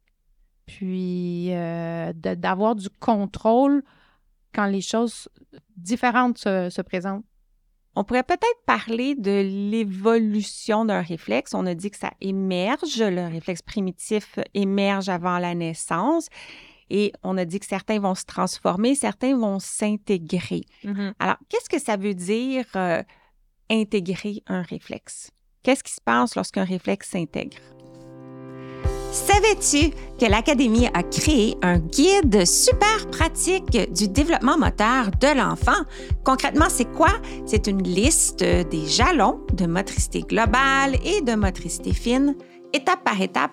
puis 0.67 1.49
euh, 1.53 2.13
d'avoir 2.15 2.75
du 2.75 2.89
contrôle 2.89 3.83
quand 4.55 4.67
les 4.67 4.81
choses 4.81 5.29
différentes 5.77 6.39
se, 6.39 6.83
présentent? 6.83 7.25
On 7.97 8.05
pourrait 8.05 8.23
peut-être 8.23 8.65
parler 8.67 9.15
de 9.17 9.43
l'évolution 9.71 10.85
d'un 10.85 11.03
réflexe. 11.03 11.55
On 11.55 11.67
a 11.67 11.75
dit 11.75 11.91
que 11.91 11.99
ça 11.99 12.13
émerge, 12.21 13.01
le 13.01 13.29
réflexe 13.29 13.63
primitif 13.63 14.39
émerge 14.55 15.09
avant 15.09 15.39
la 15.39 15.55
naissance. 15.55 16.29
Et 16.91 17.13
on 17.23 17.39
a 17.39 17.45
dit 17.45 17.61
que 17.61 17.67
certains 17.67 18.01
vont 18.01 18.15
se 18.15 18.25
transformer, 18.25 18.95
certains 18.95 19.37
vont 19.37 19.59
s'intégrer. 19.59 20.63
Mm-hmm. 20.85 21.13
Alors, 21.19 21.37
qu'est-ce 21.49 21.69
que 21.69 21.81
ça 21.81 21.97
veut 21.97 22.15
dire 22.15 22.65
euh, 22.77 23.03
intégrer 23.71 24.43
un 24.47 24.63
réflexe? 24.63 25.31
Qu'est-ce 25.63 25.85
qui 25.85 25.93
se 25.93 26.01
passe 26.01 26.35
lorsqu'un 26.35 26.65
réflexe 26.65 27.11
s'intègre? 27.11 27.59
Savais-tu 29.13 29.91
que 30.21 30.31
l'Académie 30.31 30.87
a 30.95 31.03
créé 31.03 31.57
un 31.63 31.79
guide 31.79 32.47
super 32.47 33.11
pratique 33.11 33.93
du 33.93 34.07
développement 34.07 34.57
moteur 34.57 35.11
de 35.21 35.37
l'enfant? 35.37 35.83
Concrètement, 36.25 36.69
c'est 36.69 36.91
quoi? 36.93 37.11
C'est 37.45 37.67
une 37.67 37.83
liste 37.83 38.39
des 38.39 38.87
jalons 38.87 39.45
de 39.53 39.67
motricité 39.67 40.21
globale 40.21 40.97
et 41.05 41.23
de 41.23 41.35
motricité 41.35 41.93
fine, 41.93 42.37
étape 42.73 43.03
par 43.03 43.21
étape, 43.21 43.51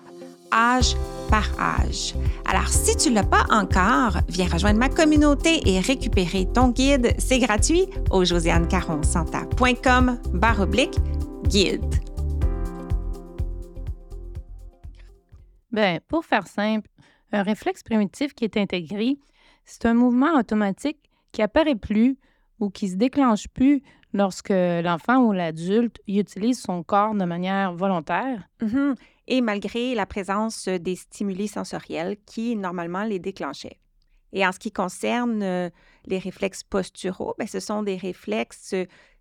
âge 0.52 0.94
par 1.30 1.48
âge. 1.58 2.14
Alors, 2.46 2.68
si 2.68 2.96
tu 2.96 3.10
ne 3.10 3.16
l'as 3.16 3.24
pas 3.24 3.44
encore, 3.50 4.22
viens 4.28 4.48
rejoindre 4.48 4.78
ma 4.78 4.88
communauté 4.88 5.60
et 5.66 5.80
récupérer 5.80 6.46
ton 6.52 6.68
guide. 6.68 7.14
C'est 7.18 7.38
gratuit 7.38 7.86
au 8.10 8.24
josianecaronsanta.com 8.24 10.18
barre 10.32 10.60
oblique 10.60 10.98
guide. 11.44 11.94
Bien, 15.70 15.98
pour 16.08 16.24
faire 16.24 16.46
simple, 16.46 16.88
un 17.32 17.42
réflexe 17.42 17.82
primitif 17.82 18.34
qui 18.34 18.44
est 18.44 18.56
intégré, 18.56 19.18
c'est 19.64 19.84
un 19.86 19.94
mouvement 19.94 20.38
automatique 20.38 20.98
qui 21.32 21.42
apparaît 21.42 21.74
plus 21.74 22.16
ou 22.58 22.70
qui 22.70 22.88
se 22.88 22.96
déclenche 22.96 23.48
plus 23.48 23.82
lorsque 24.14 24.50
l'enfant 24.50 25.18
ou 25.18 25.32
l'adulte 25.32 26.00
utilise 26.08 26.60
son 26.60 26.82
corps 26.82 27.14
de 27.14 27.24
manière 27.24 27.74
volontaire. 27.74 28.48
Mm-hmm. 28.62 28.94
Et 29.30 29.42
malgré 29.42 29.94
la 29.94 30.06
présence 30.06 30.68
des 30.68 30.96
stimuli 30.96 31.48
sensoriels 31.48 32.16
qui, 32.24 32.56
normalement, 32.56 33.04
les 33.04 33.18
déclenchaient. 33.18 33.78
Et 34.32 34.46
en 34.46 34.52
ce 34.52 34.58
qui 34.58 34.72
concerne 34.72 35.42
euh, 35.42 35.70
les 36.06 36.18
réflexes 36.18 36.64
posturaux, 36.64 37.34
bien, 37.38 37.46
ce 37.46 37.60
sont 37.60 37.82
des 37.82 37.96
réflexes 37.96 38.74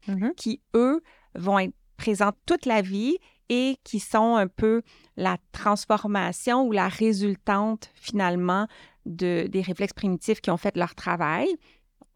mm-hmm. 0.07 0.33
qui, 0.35 0.61
eux, 0.75 1.01
vont 1.35 1.59
être 1.59 1.75
présents 1.97 2.31
toute 2.45 2.65
la 2.65 2.81
vie 2.81 3.17
et 3.49 3.77
qui 3.83 3.99
sont 3.99 4.35
un 4.35 4.47
peu 4.47 4.81
la 5.17 5.37
transformation 5.51 6.65
ou 6.65 6.71
la 6.71 6.87
résultante 6.87 7.91
finalement 7.93 8.67
de, 9.05 9.47
des 9.47 9.61
réflexes 9.61 9.93
primitifs 9.93 10.41
qui 10.41 10.51
ont 10.51 10.57
fait 10.57 10.75
leur 10.77 10.95
travail. 10.95 11.47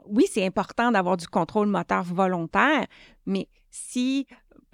Oui, 0.06 0.26
c'est 0.32 0.46
important 0.46 0.92
d'avoir 0.92 1.18
du 1.18 1.28
contrôle 1.28 1.68
moteur 1.68 2.04
volontaire, 2.04 2.86
mais 3.26 3.48
si 3.70 4.28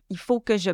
il 0.10 0.18
faut 0.18 0.40
que 0.40 0.58
je 0.58 0.72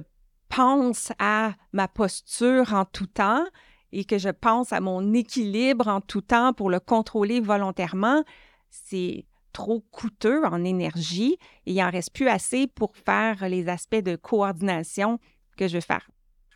pense 0.56 1.12
à 1.20 1.54
ma 1.72 1.88
posture 1.88 2.74
en 2.74 2.86
tout 2.86 3.08
temps 3.08 3.46
et 3.92 4.06
que 4.06 4.18
je 4.18 4.30
pense 4.30 4.74
à 4.74 4.80
mon 4.82 5.14
équilibre 5.14 5.88
en 5.88 6.02
tout 6.02 6.22
temps 6.22 6.54
pour 6.54 6.70
le 6.70 6.80
contrôler 6.80 7.40
volontairement, 7.40 8.24
c'est 8.70 9.26
trop 9.52 9.82
coûteux 9.92 10.44
en 10.46 10.64
énergie 10.64 11.38
et 11.66 11.74
il 11.74 11.76
n'en 11.76 11.92
reste 11.92 12.14
plus 12.14 12.28
assez 12.28 12.68
pour 12.68 12.96
faire 12.98 13.48
les 13.48 13.70
aspects 13.70 13.96
de 13.96 14.16
coordination 14.16 15.20
que 15.58 15.68
je 15.68 15.76
veux 15.76 15.82
faire. 15.82 16.10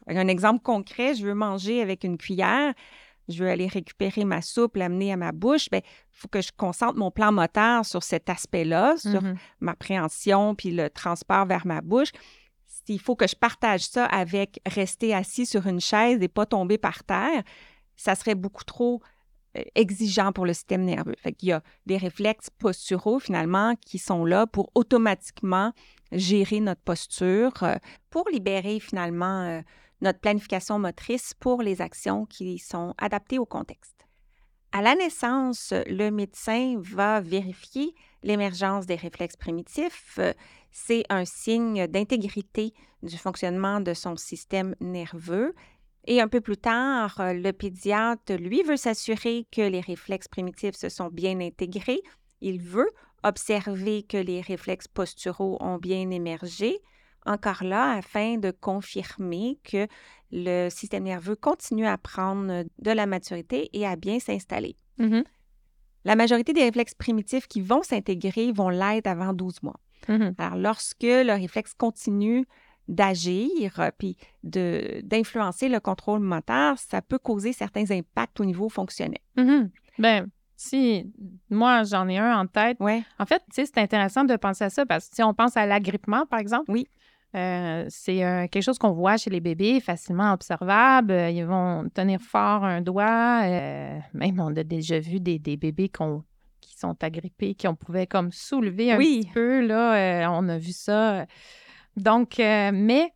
Un 0.08 0.28
exemple 0.28 0.62
concret, 0.62 1.14
je 1.16 1.26
veux 1.26 1.36
manger 1.36 1.82
avec 1.82 2.04
une 2.04 2.18
cuillère, 2.18 2.74
je 3.28 3.44
veux 3.44 3.50
aller 3.50 3.68
récupérer 3.68 4.24
ma 4.26 4.42
soupe, 4.42 4.78
l'amener 4.78 5.12
à 5.12 5.18
ma 5.18 5.32
bouche, 5.32 5.68
il 5.68 5.72
ben, 5.72 5.82
faut 6.12 6.28
que 6.28 6.42
je 6.42 6.52
concentre 6.56 6.98
mon 6.98 7.12
plan 7.12 7.32
moteur 7.32 7.86
sur 7.86 8.02
cet 8.02 8.30
aspect-là, 8.30 8.96
sur 8.98 9.22
mm-hmm. 9.22 9.38
ma 9.60 9.76
préhension 9.76 10.56
puis 10.56 10.72
le 10.72 10.90
transport 10.90 11.46
vers 11.46 11.68
ma 11.68 11.82
bouche. 11.82 12.12
S'il 12.88 13.02
faut 13.02 13.18
que 13.18 13.28
je 13.28 13.36
partage 13.36 13.82
ça 13.82 14.06
avec 14.06 14.62
rester 14.66 15.14
assis 15.14 15.46
sur 15.46 15.68
une 15.68 15.82
chaise 15.82 16.22
et 16.22 16.30
pas 16.30 16.46
tomber 16.46 16.78
par 16.78 17.04
terre, 17.04 17.44
ça 17.98 18.16
serait 18.16 18.34
beaucoup 18.34 18.64
trop 18.64 19.02
euh, 19.58 19.64
exigeant 19.76 20.32
pour 20.32 20.46
le 20.46 20.54
système 20.54 20.86
nerveux. 20.86 21.16
Qu'il 21.38 21.50
y 21.50 21.52
a 21.52 21.62
des 21.86 21.98
réflexes 21.98 22.50
posturaux 22.50 23.20
finalement 23.20 23.76
qui 23.76 23.98
sont 23.98 24.24
là 24.24 24.48
pour 24.48 24.72
automatiquement 24.74 25.74
gérer 26.14 26.62
notre 26.62 26.80
posture, 26.80 27.52
euh, 27.64 27.76
pour 28.10 28.30
libérer 28.30 28.80
finalement 28.80 29.42
euh, 29.42 29.62
notre 30.00 30.22
planification 30.22 30.80
motrice 30.80 31.34
pour 31.34 31.62
les 31.62 31.82
actions 31.82 32.26
qui 32.26 32.58
sont 32.58 32.94
adaptées 32.98 33.38
au 33.38 33.46
contexte. 33.46 34.08
À 34.72 34.82
la 34.82 34.96
naissance, 34.96 35.74
le 35.88 36.10
médecin 36.10 36.76
va 36.80 37.20
vérifier 37.20 37.94
l'émergence 38.24 38.86
des 38.86 38.96
réflexes 38.96 39.38
primitifs. 39.38 40.20
C'est 40.72 41.04
un 41.10 41.26
signe 41.26 41.88
d'intégrité 41.88 42.74
du 43.04 43.18
fonctionnement 43.18 43.80
de 43.80 43.94
son 43.94 44.16
système 44.16 44.76
nerveux. 44.80 45.54
Et 46.06 46.22
un 46.22 46.28
peu 46.28 46.40
plus 46.40 46.58
tard, 46.58 47.16
le 47.20 47.52
pédiatre, 47.52 48.34
lui, 48.34 48.64
veut 48.64 48.78
s'assurer 48.78 49.46
que 49.52 49.62
les 49.62 49.82
réflexes 49.82 50.30
primitifs 50.30 50.76
se 50.76 50.90
sont 50.90 51.10
bien 51.10 51.40
intégrés. 51.42 52.02
Il 52.42 52.62
veut 52.62 52.90
observer 53.24 54.04
que 54.04 54.18
les 54.18 54.42
réflexes 54.42 54.88
posturaux 54.88 55.58
ont 55.60 55.78
bien 55.78 56.10
émergé, 56.10 56.80
encore 57.26 57.64
là, 57.64 57.98
afin 57.98 58.38
de 58.38 58.52
confirmer 58.52 59.60
que 59.64 59.88
le 60.32 60.70
système 60.70 61.04
nerveux 61.04 61.36
continue 61.36 61.86
à 61.86 61.98
prendre 61.98 62.64
de 62.80 62.92
la 62.92 63.06
maturité 63.06 63.70
et 63.74 63.86
à 63.86 63.96
bien 63.98 64.20
s'installer. 64.20 64.78
Mm-hmm. 65.00 65.26
La 66.06 66.16
majorité 66.16 66.54
des 66.54 66.64
réflexes 66.64 66.96
primitifs 66.96 67.48
qui 67.48 67.62
vont 67.62 67.84
s'intégrer 67.84 68.52
vont 68.52 68.70
l'être 68.70 69.08
avant 69.08 69.34
12 69.34 69.64
mois. 69.64 69.80
Mm-hmm. 70.08 70.34
Alors, 70.38 70.58
lorsque 70.58 71.04
le 71.04 71.34
réflexe 71.34 71.74
continue 71.74 72.46
d'agir 72.88 73.80
euh, 73.80 73.90
puis 73.98 74.18
d'influencer 74.44 75.68
le 75.68 75.80
contrôle 75.80 76.22
moteur, 76.22 76.78
ça 76.78 77.02
peut 77.02 77.20
causer 77.20 77.52
certains 77.52 77.92
impacts 77.92 78.40
au 78.40 78.46
niveau 78.46 78.70
fonctionnel. 78.70 79.20
Mm-hmm. 79.36 79.70
Ben, 80.00 80.30
si 80.56 81.12
moi 81.50 81.84
j'en 81.84 82.08
ai 82.08 82.18
un 82.18 82.40
en 82.40 82.48
tête. 82.48 82.78
Ouais. 82.80 83.04
En 83.20 83.26
fait, 83.26 83.44
c'est 83.52 83.78
intéressant 83.78 84.24
de 84.24 84.36
penser 84.36 84.66
à 84.66 84.70
ça 84.70 84.86
parce 84.86 85.10
que 85.10 85.16
si 85.16 85.24
on 85.24 85.34
pense 85.34 85.56
à 85.56 85.66
l'agrippement, 85.66 86.26
par 86.26 86.40
exemple. 86.40 86.72
Oui. 86.72 86.88
Euh, 87.38 87.86
c'est 87.90 88.24
euh, 88.24 88.48
quelque 88.48 88.64
chose 88.64 88.80
qu'on 88.80 88.94
voit 88.94 89.18
chez 89.18 89.30
les 89.30 89.40
bébés, 89.40 89.80
facilement 89.80 90.34
observable. 90.34 91.12
Euh, 91.12 91.30
ils 91.30 91.46
vont 91.46 91.88
tenir 91.94 92.20
fort 92.20 92.64
un 92.64 92.82
doigt. 92.82 93.42
même, 94.14 94.40
on 94.40 94.56
a 94.56 94.64
déjà 94.64 95.00
vu 95.00 95.20
des, 95.20 95.38
bébés 95.38 95.90
qui 95.90 96.78
sont 96.78 97.04
agrippés, 97.04 97.54
qui 97.54 97.68
on 97.68 97.76
pouvait 97.76 98.08
comme 98.08 98.32
soulever 98.32 98.92
un 98.92 98.98
petit 98.98 99.30
peu. 99.32 99.66
Là, 99.66 100.32
on 100.32 100.50
a 100.50 100.58
vu 100.58 100.72
ça. 100.72 101.26
Donc, 101.96 102.36
mais 102.40 103.14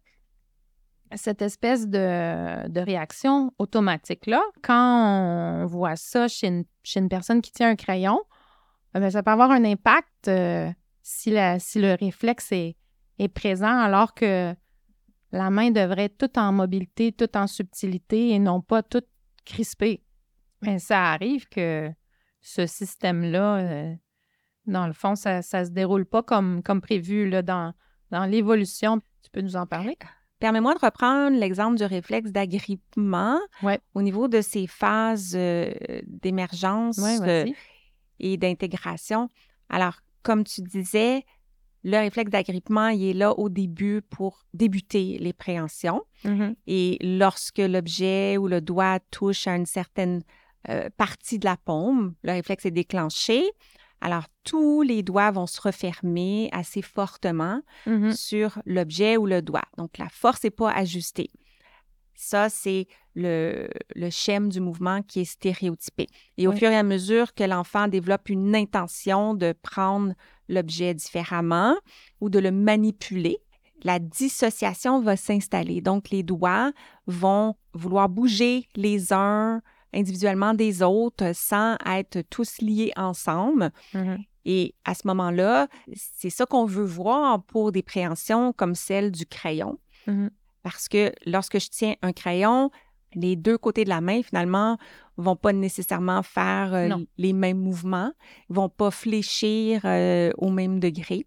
cette 1.16 1.42
espèce 1.42 1.88
de, 1.88 2.80
réaction 2.80 3.52
automatique-là, 3.58 4.42
quand 4.62 5.64
on 5.64 5.66
voit 5.66 5.96
ça 5.96 6.28
chez 6.28 6.48
une, 6.48 7.10
personne 7.10 7.42
qui 7.42 7.52
tient 7.52 7.70
un 7.70 7.76
crayon, 7.76 8.22
ben, 8.94 9.10
ça 9.10 9.24
peut 9.24 9.32
avoir 9.32 9.50
un 9.50 9.64
impact 9.66 10.30
si, 11.02 11.32
la, 11.32 11.60
si 11.60 11.82
le 11.82 11.96
réflexe 12.00 12.52
est 12.52 12.76
est 13.24 13.30
présent 13.30 13.78
alors 13.78 14.14
que 14.14 14.56
la 15.32 15.50
main 15.50 15.72
devrait 15.72 16.06
être 16.06 16.18
toute 16.18 16.38
en 16.38 16.52
mobilité, 16.52 17.12
toute 17.12 17.36
en 17.36 17.48
subtilité 17.48 18.30
et 18.30 18.40
non 18.40 18.62
pas 18.62 18.84
toute 18.84 19.08
crispée. 19.46 20.04
Mais 20.62 20.80
ça 20.80 21.12
arrive 21.12 21.48
que 21.50 21.90
ce 22.42 22.66
système-là, 22.66 23.58
euh, 23.58 23.94
dans 24.66 24.88
le 24.88 24.94
fond, 24.94 25.16
ça 25.16 25.38
ne 25.38 25.42
se 25.42 25.72
déroule 25.72 26.06
pas 26.06 26.24
comme, 26.24 26.62
comme 26.64 26.82
prévu 26.82 27.30
là, 27.30 27.42
dans, 27.42 27.74
dans 28.10 28.26
l'évolution. 28.26 29.00
Tu 29.24 29.32
peux 29.32 29.42
nous 29.42 29.56
en 29.56 29.66
parler? 29.66 29.98
Permets-moi 30.40 30.74
de 30.74 30.80
reprendre 30.80 31.38
l'exemple 31.38 31.78
du 31.78 31.84
réflexe 31.84 32.32
d'agrippement 32.32 33.40
au 33.94 34.02
niveau 34.02 34.28
de 34.28 34.42
ces 34.42 34.66
phases 34.66 35.34
euh, 35.36 35.72
d'émergence 36.08 37.00
euh, 37.00 37.46
et 38.20 38.38
d'intégration. 38.38 39.30
Alors, 39.70 40.02
comme 40.24 40.44
tu 40.44 40.62
disais, 40.62 41.26
le 41.84 41.98
réflexe 41.98 42.30
d'agrippement, 42.30 42.90
il 42.90 43.04
est 43.04 43.14
là 43.14 43.38
au 43.38 43.50
début 43.50 44.02
pour 44.02 44.44
débuter 44.54 45.18
les 45.20 45.34
préhensions. 45.34 46.04
Mm-hmm. 46.26 46.56
Et 46.68 46.98
lorsque 47.02 47.58
l'objet 47.58 48.38
ou 48.38 48.48
le 48.48 48.62
doigt 48.62 49.00
touche 49.12 49.48
à 49.48 49.56
une 49.56 49.66
certaine 49.66 50.22
euh, 50.70 50.90
partie 50.96 51.40
de 51.40 51.46
la 51.46 51.58
paume, 51.58 52.14
le 52.24 52.34
réflexe 52.34 52.66
est 52.66 52.72
déclenché. 52.72 53.44
Alors, 54.00 54.26
tous 54.44 54.82
les 54.84 55.04
doigts 55.04 55.32
vont 55.32 55.48
se 55.48 55.62
refermer 55.62 56.50
assez 56.52 56.82
fortement 56.82 57.62
mm-hmm. 57.88 58.16
sur 58.16 58.60
l'objet 58.66 59.18
ou 59.18 59.26
le 59.26 59.42
doigt. 59.42 59.66
Donc, 59.78 59.98
la 59.98 60.10
force 60.10 60.44
n'est 60.44 60.52
pas 60.52 60.72
ajustée. 60.72 61.30
Ça, 62.14 62.50
c'est 62.50 62.88
le, 63.16 63.68
le 63.96 64.10
schème 64.12 64.50
du 64.50 64.60
mouvement 64.60 65.02
qui 65.02 65.22
est 65.22 65.26
stéréotypé. 65.26 66.08
Et 66.38 66.48
au 66.48 66.52
fur 66.52 66.70
et 66.70 66.78
à 66.78 66.84
mesure 66.84 67.34
que 67.34 67.44
l'enfant 67.44 67.88
développe 67.88 68.30
une 68.30 68.56
intention 68.56 69.34
de 69.34 69.54
prendre 69.64 70.14
l'objet 70.52 70.94
différemment 70.94 71.76
ou 72.20 72.30
de 72.30 72.38
le 72.38 72.52
manipuler, 72.52 73.40
la 73.84 73.98
dissociation 73.98 75.02
va 75.02 75.16
s'installer. 75.16 75.82
Donc, 75.82 76.12
les 76.12 76.22
doigts 76.22 76.72
vont 77.08 77.56
vouloir 77.74 78.10
bouger 78.10 78.68
les 78.76 79.12
uns 79.12 79.62
individuellement 79.94 80.54
des 80.54 80.84
autres 80.84 81.32
sans 81.34 81.78
être 81.86 82.22
tous 82.30 82.60
liés 82.62 82.92
ensemble. 82.96 83.72
Mm-hmm. 83.96 84.24
Et 84.46 84.76
à 84.86 84.94
ce 84.94 85.08
moment-là, 85.08 85.68
c'est 85.94 86.30
ça 86.30 86.46
qu'on 86.46 86.66
veut 86.66 86.86
voir 86.86 87.44
pour 87.44 87.72
des 87.72 87.84
préhensions 87.84 88.54
comme 88.54 88.76
celle 88.76 89.12
du 89.12 89.26
crayon. 89.26 89.78
Mhm. 90.08 90.32
Parce 90.64 90.88
que 90.88 91.12
lorsque 91.26 91.60
je 91.60 91.70
tiens 91.70 91.96
un 92.02 92.14
crayon, 92.14 92.72
les 93.14 93.36
deux 93.36 93.58
côtés 93.58 93.84
de 93.84 93.90
la 93.90 94.02
main, 94.02 94.22
finalement, 94.24 94.78
vont 95.18 95.36
pas 95.36 95.54
nécessairement 95.54 96.24
faire 96.24 96.74
euh, 96.74 96.90
les 97.18 97.34
mêmes 97.34 97.60
mouvements, 97.60 98.12
vont 98.50 98.70
pas 98.70 98.92
fléchir 98.92 99.82
euh, 99.86 100.32
au 100.38 100.50
même 100.50 100.80
degré. 100.80 101.26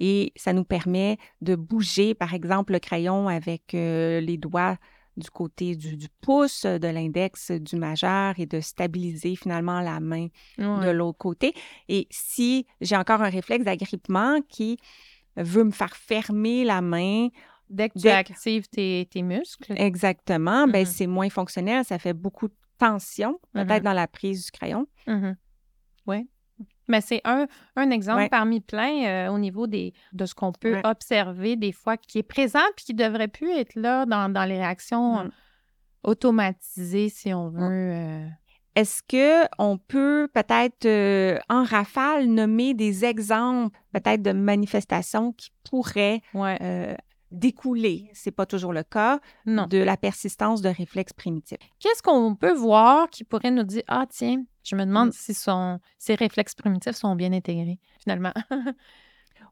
Et 0.00 0.32
ça 0.36 0.52
nous 0.52 0.64
permet 0.64 1.18
de 1.40 1.54
bouger, 1.54 2.14
par 2.14 2.34
exemple, 2.34 2.72
le 2.72 2.78
crayon 2.78 3.28
avec 3.28 3.74
euh, 3.74 4.20
les 4.20 4.38
doigts 4.38 4.76
du 5.16 5.30
côté 5.30 5.74
du, 5.74 5.96
du 5.96 6.08
pouce, 6.20 6.64
de 6.64 6.86
l'index, 6.86 7.50
du 7.50 7.76
majeur 7.76 8.34
et 8.38 8.46
de 8.46 8.60
stabiliser 8.60 9.34
finalement 9.34 9.80
la 9.80 9.98
main 9.98 10.28
de 10.58 10.90
l'autre 10.90 11.18
côté. 11.18 11.54
Et 11.88 12.06
si 12.08 12.66
j'ai 12.80 12.96
encore 12.96 13.20
un 13.22 13.28
réflexe 13.28 13.64
d'agrippement 13.64 14.38
qui 14.48 14.78
veut 15.36 15.64
me 15.64 15.72
faire 15.72 15.96
fermer 15.96 16.64
la 16.64 16.80
main, 16.80 17.28
Dès 17.70 17.88
que 17.88 17.94
tu 17.98 18.02
dès 18.04 18.10
actives 18.12 18.68
tes, 18.68 19.06
tes 19.10 19.22
muscles. 19.22 19.74
exactement, 19.76 20.66
ben 20.66 20.80
Mhm. 20.80 20.86
c'est 20.86 21.06
moins 21.06 21.28
fonctionnel, 21.30 21.84
ça 21.84 21.98
fait 21.98 22.12
beaucoup 22.14 22.48
de 22.48 22.54
tension, 22.78 23.38
peut-être 23.52 23.78
Mhm. 23.78 23.82
dans 23.84 23.92
la 23.92 24.06
prise 24.06 24.44
du 24.46 24.50
crayon. 24.50 24.86
Mhm. 25.06 25.36
Oui. 26.06 26.28
Mais 26.88 27.00
c'est 27.02 27.20
un, 27.24 27.46
un 27.76 27.90
exemple 27.90 28.22
Ouais. 28.22 28.28
parmi 28.30 28.60
plein 28.60 29.04
euh, 29.06 29.28
au 29.30 29.38
niveau 29.38 29.66
des, 29.66 29.92
de 30.12 30.24
ce 30.24 30.34
qu'on 30.34 30.52
peut 30.52 30.74
Ouais. 30.76 30.86
observer 30.86 31.54
des 31.56 31.72
fois 31.72 31.96
qui 31.98 32.18
est 32.18 32.22
présent 32.22 32.64
puis 32.76 32.86
qui 32.86 32.94
devrait 32.94 33.28
plus 33.28 33.50
être 33.50 33.74
là 33.74 34.06
dans, 34.06 34.32
dans 34.32 34.44
les 34.44 34.56
réactions 34.56 35.24
Mm. 35.24 35.30
automatisées, 36.04 37.08
si 37.10 37.32
on 37.34 37.48
veut. 37.50 37.60
euh. 37.62 38.26
Est-ce 38.74 39.02
que 39.02 39.44
on 39.58 39.76
peut 39.76 40.28
peut-être 40.32 40.86
euh, 40.86 41.38
en 41.48 41.64
rafale 41.64 42.26
nommer 42.26 42.74
des 42.74 43.04
exemples 43.04 43.76
peut-être 43.92 44.22
de 44.22 44.30
manifestations 44.32 45.32
qui 45.32 45.50
pourraient 45.68 46.20
Ouais. 46.32 46.56
Euh, 47.32 47.36
découler, 47.36 48.10
c'est 48.14 48.30
pas 48.30 48.46
toujours 48.46 48.72
le 48.72 48.82
cas, 48.82 49.20
Non. 49.46 49.66
de 49.66 49.78
la 49.78 49.96
persistance 49.96 50.60
de 50.62 50.68
réflexes 50.68 51.12
primitifs? 51.12 51.58
Qu'est-ce 51.78 52.02
qu'on 52.02 52.34
peut 52.34 52.52
voir 52.54 53.08
qui 53.10 53.24
pourrait 53.24 53.50
nous 53.50 53.62
dire 53.64 53.82
Ah, 53.88 54.06
tiens, 54.08 54.42
je 54.64 54.76
me 54.76 54.84
demande 54.84 55.08
Mm. 55.08 55.12
si 55.12 55.34
son, 55.34 55.78
ces 55.98 56.14
réflexes 56.14 56.54
primitifs 56.54 56.96
sont 56.96 57.14
bien 57.16 57.32
intégrés, 57.32 57.78
finalement? 58.00 58.32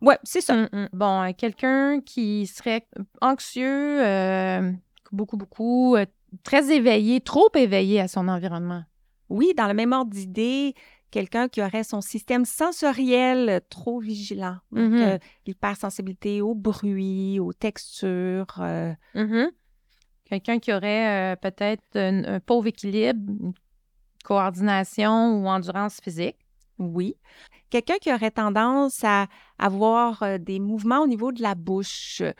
Ouais, 0.02 0.18
c'est 0.24 0.42
ça. 0.42 0.54
Mm, 0.54 0.68
mm. 0.72 0.88
Bon, 0.92 1.22
euh, 1.22 1.32
quelqu'un 1.36 2.00
qui 2.02 2.46
serait 2.46 2.86
anxieux, 3.22 4.04
euh, 4.04 4.70
beaucoup, 5.10 5.38
beaucoup, 5.38 5.96
euh, 5.96 6.04
très 6.42 6.70
éveillé, 6.70 7.20
trop 7.22 7.48
éveillé 7.54 8.00
à 8.00 8.08
son 8.08 8.28
environnement. 8.28 8.82
Oui, 9.30 9.54
dans 9.56 9.66
le 9.66 9.74
même 9.74 9.92
ordre 9.92 10.10
d'idée, 10.10 10.74
quelqu'un 11.10 11.48
qui 11.48 11.62
aurait 11.62 11.84
son 11.84 12.00
système 12.00 12.44
sensoriel 12.44 13.60
trop 13.70 14.00
vigilant. 14.00 14.56
Donc, 14.72 14.92
Mhm. 14.92 15.02
euh, 15.02 15.18
l'hypersensibilité 15.46 16.40
au 16.42 16.54
bruit, 16.54 17.38
aux 17.40 17.52
textures. 17.52 18.46
euh, 18.60 18.92
Mhm. 19.14 19.50
Quelqu'un 20.24 20.58
qui 20.58 20.72
aurait 20.72 21.32
euh, 21.34 21.36
peut-être 21.36 21.84
un, 21.96 22.24
un 22.24 22.40
pauvre 22.40 22.66
équilibre, 22.66 23.32
une 23.40 23.52
coordination 24.24 25.40
ou 25.40 25.46
endurance 25.48 26.00
physique. 26.02 26.36
oui. 26.78 27.16
Quelqu'un 27.70 27.96
qui 28.00 28.12
aurait 28.12 28.30
tendance 28.30 29.02
à 29.02 29.26
avoir 29.58 30.22
euh, 30.22 30.38
des 30.38 30.60
mouvements 30.60 31.00
au 31.02 31.06
niveau 31.06 31.32
de 31.32 31.42
la 31.42 31.54
bouche, 31.54 32.20
euh, 32.20 32.32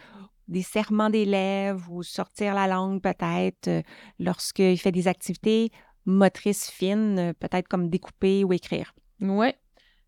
des 0.47 0.63
serrements 0.63 1.11
des 1.11 1.25
lèvres 1.25 1.91
ou 1.91 2.03
sortir 2.03 2.55
la 2.55 2.67
langue 2.69 3.01
peut-être 3.03 3.67
euh, 3.69 3.83
lorsqu'il 4.21 4.79
fait 4.79 4.93
des 4.93 5.09
activités 5.09 5.71
motrices 6.07 6.71
fines, 6.71 7.19
euh, 7.19 7.33
peut-être 7.33 7.69
comme 7.69 7.91
découper 7.91 8.45
ou 8.45 8.53
écrire. 8.53 8.95
Oui. 9.21 9.53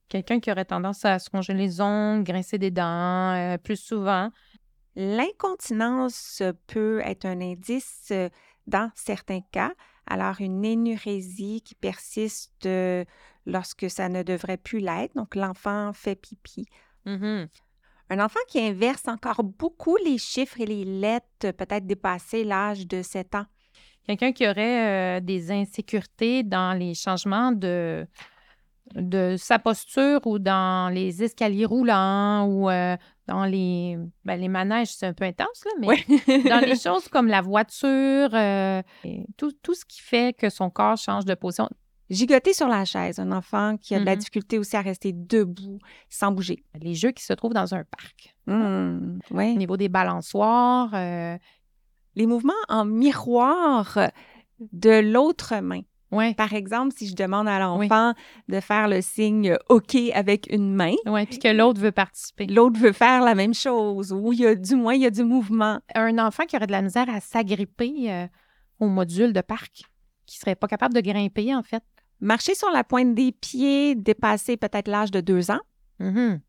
Quelqu'un 0.09 0.41
qui 0.41 0.51
aurait 0.51 0.65
tendance 0.65 1.05
à 1.05 1.19
se 1.19 1.29
ronger 1.31 1.53
les 1.53 1.81
ongles, 1.81 2.25
grincer 2.25 2.59
des 2.59 2.71
dents 2.71 3.35
euh, 3.35 3.59
plus 3.59 3.77
souvent. 3.77 4.31
L'incontinence 4.97 6.43
peut 6.67 7.01
être 7.05 7.27
un 7.27 7.41
indice 7.41 8.09
euh, 8.11 8.31
dans 8.67 8.91
certains 8.95 9.43
cas. 9.53 9.73
Alors, 10.07 10.41
une 10.41 10.65
énurésie 10.65 11.61
qui 11.63 11.75
persiste 11.75 12.65
euh, 12.65 13.05
lorsque 13.45 13.91
ça 13.91 14.09
ne 14.09 14.23
devrait 14.23 14.57
plus 14.57 14.81
l'être. 14.81 15.15
Donc, 15.15 15.35
l'enfant 15.35 15.93
fait 15.93 16.17
pipi. 16.17 16.67
Mhm. 17.05 17.49
Un 18.11 18.21
enfant 18.21 18.41
qui 18.49 18.59
inverse 18.59 19.07
encore 19.07 19.45
beaucoup 19.45 19.99
les 19.99 20.17
chiffres 20.17 20.61
et 20.63 20.67
les 20.67 20.85
lettres, 20.85 21.51
peut-être 21.51 21.87
dépasser 21.87 22.43
l'âge 22.43 22.87
de 22.87 23.03
7 23.03 23.35
ans. 23.35 23.47
Quelqu'un 24.09 24.33
qui 24.33 24.49
aurait 24.49 25.19
euh, 25.19 25.21
des 25.21 25.51
insécurités 25.53 26.43
dans 26.43 26.73
les 26.77 26.95
changements 26.95 27.53
de, 27.53 28.07
de 28.95 29.37
sa 29.39 29.59
posture 29.59 30.21
ou 30.27 30.39
dans 30.39 30.93
les 30.93 31.23
escaliers 31.23 31.67
roulants 31.67 32.47
ou 32.47 32.71
euh, 32.71 32.97
dans 33.27 33.45
les, 33.45 33.99
ben, 34.25 34.41
les 34.41 34.49
manèges, 34.49 34.89
c'est 34.89 35.07
un 35.07 35.13
peu 35.13 35.25
intense, 35.27 35.63
là, 35.67 35.73
mais 35.79 36.49
dans 36.49 36.65
les 36.65 36.77
choses 36.77 37.07
comme 37.09 37.27
la 37.29 37.43
voiture, 37.43 38.31
euh, 38.33 38.83
tout, 39.37 39.53
tout 39.63 39.75
ce 39.75 39.85
qui 39.85 40.01
fait 40.01 40.35
que 40.35 40.49
son 40.49 40.71
corps 40.71 40.97
change 40.97 41.27
de 41.27 41.35
position. 41.35 41.69
Gigoter 42.09 42.55
sur 42.55 42.69
la 42.69 42.87
chaise, 42.87 43.19
un 43.19 43.31
enfant 43.33 43.77
qui 43.77 43.95
a 43.95 44.01
de 44.01 44.07
la 44.07 44.13
Mhm. 44.13 44.19
difficulté 44.21 44.59
aussi 44.59 44.75
à 44.75 44.81
rester 44.81 45.13
debout 45.13 45.79
sans 46.09 46.33
bouger. 46.33 46.65
Les 46.81 46.95
jeux 46.95 47.11
qui 47.11 47.23
se 47.23 47.35
trouvent 47.35 47.53
dans 47.53 47.75
un 47.75 47.85
parc. 47.85 48.35
Hmm, 48.47 49.19
Au 49.31 49.43
niveau 49.59 49.77
des 49.77 49.91
balançoires, 49.91 50.89
euh, 50.95 51.37
Les 52.19 52.27
mouvements 52.27 52.53
en 52.69 52.85
miroir 52.85 54.11
de 54.73 55.01
l'autre 55.01 55.55
main. 55.63 55.83
ouais, 56.11 56.35
Par 56.35 56.53
exemple, 56.53 56.93
si 56.97 57.07
je 57.09 57.15
demande 57.15 57.47
à 57.47 57.61
l'enfant 57.61 58.13
de 58.49 58.59
faire 58.59 58.89
le 58.89 59.01
signe 59.03 59.57
OK 59.69 59.95
avec 60.13 60.53
une 60.53 60.75
main, 60.75 60.95
ouais, 61.07 61.27
puis 61.27 61.39
que 61.39 61.47
l'autre 61.47 61.81
veut 61.81 61.93
participer. 61.93 62.47
l'autre 62.47 62.79
veut 62.81 62.93
faire 62.93 63.23
la 63.23 63.37
même 63.37 63.55
chose, 63.55 64.13
ou 64.13 64.33
il 64.33 64.41
y 64.41 64.47
a 64.47 64.57
du 64.57 64.75
moins 64.75 64.95
il 64.95 65.03
y 65.03 65.07
a 65.07 65.11
du 65.11 65.23
mouvement. 65.23 65.79
Un 65.95 66.19
enfant 66.19 66.45
qui 66.45 66.57
aurait 66.57 66.67
de 66.67 66.73
la 66.73 66.83
misère 66.83 67.09
à 67.09 67.21
s'agripper 67.21 68.11
euh, 68.13 68.27
au 68.81 68.89
module 68.89 69.33
de 69.33 69.41
parc, 69.41 69.85
qui 70.27 70.39
serait 70.39 70.57
pas 70.57 70.67
capable 70.67 70.95
de 70.95 71.01
grimper, 71.01 71.55
en 71.55 71.63
fait. 71.63 71.85
Marcher 72.21 72.57
sur 72.57 72.71
la 72.73 72.83
pointe 72.83 73.15
des 73.15 73.31
pieds, 73.31 73.95
dépasser 73.95 74.57
peut-être 74.57 74.89
l'âge 74.89 75.13
de 75.13 75.21
deux 75.21 75.53
ans. 75.53 75.61
Mhm. 76.01 76.41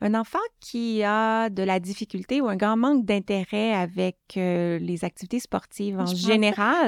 Un 0.00 0.14
enfant 0.14 0.38
qui 0.60 1.02
a 1.02 1.48
de 1.50 1.62
la 1.64 1.80
difficulté 1.80 2.40
ou 2.40 2.46
un 2.48 2.54
grand 2.56 2.76
manque 2.76 3.04
d'intérêt 3.04 3.74
avec 3.74 4.16
euh, 4.36 4.78
les 4.78 5.04
activités 5.04 5.40
sportives 5.40 5.98
en 5.98 6.06
Je 6.06 6.12
pensais- 6.12 6.24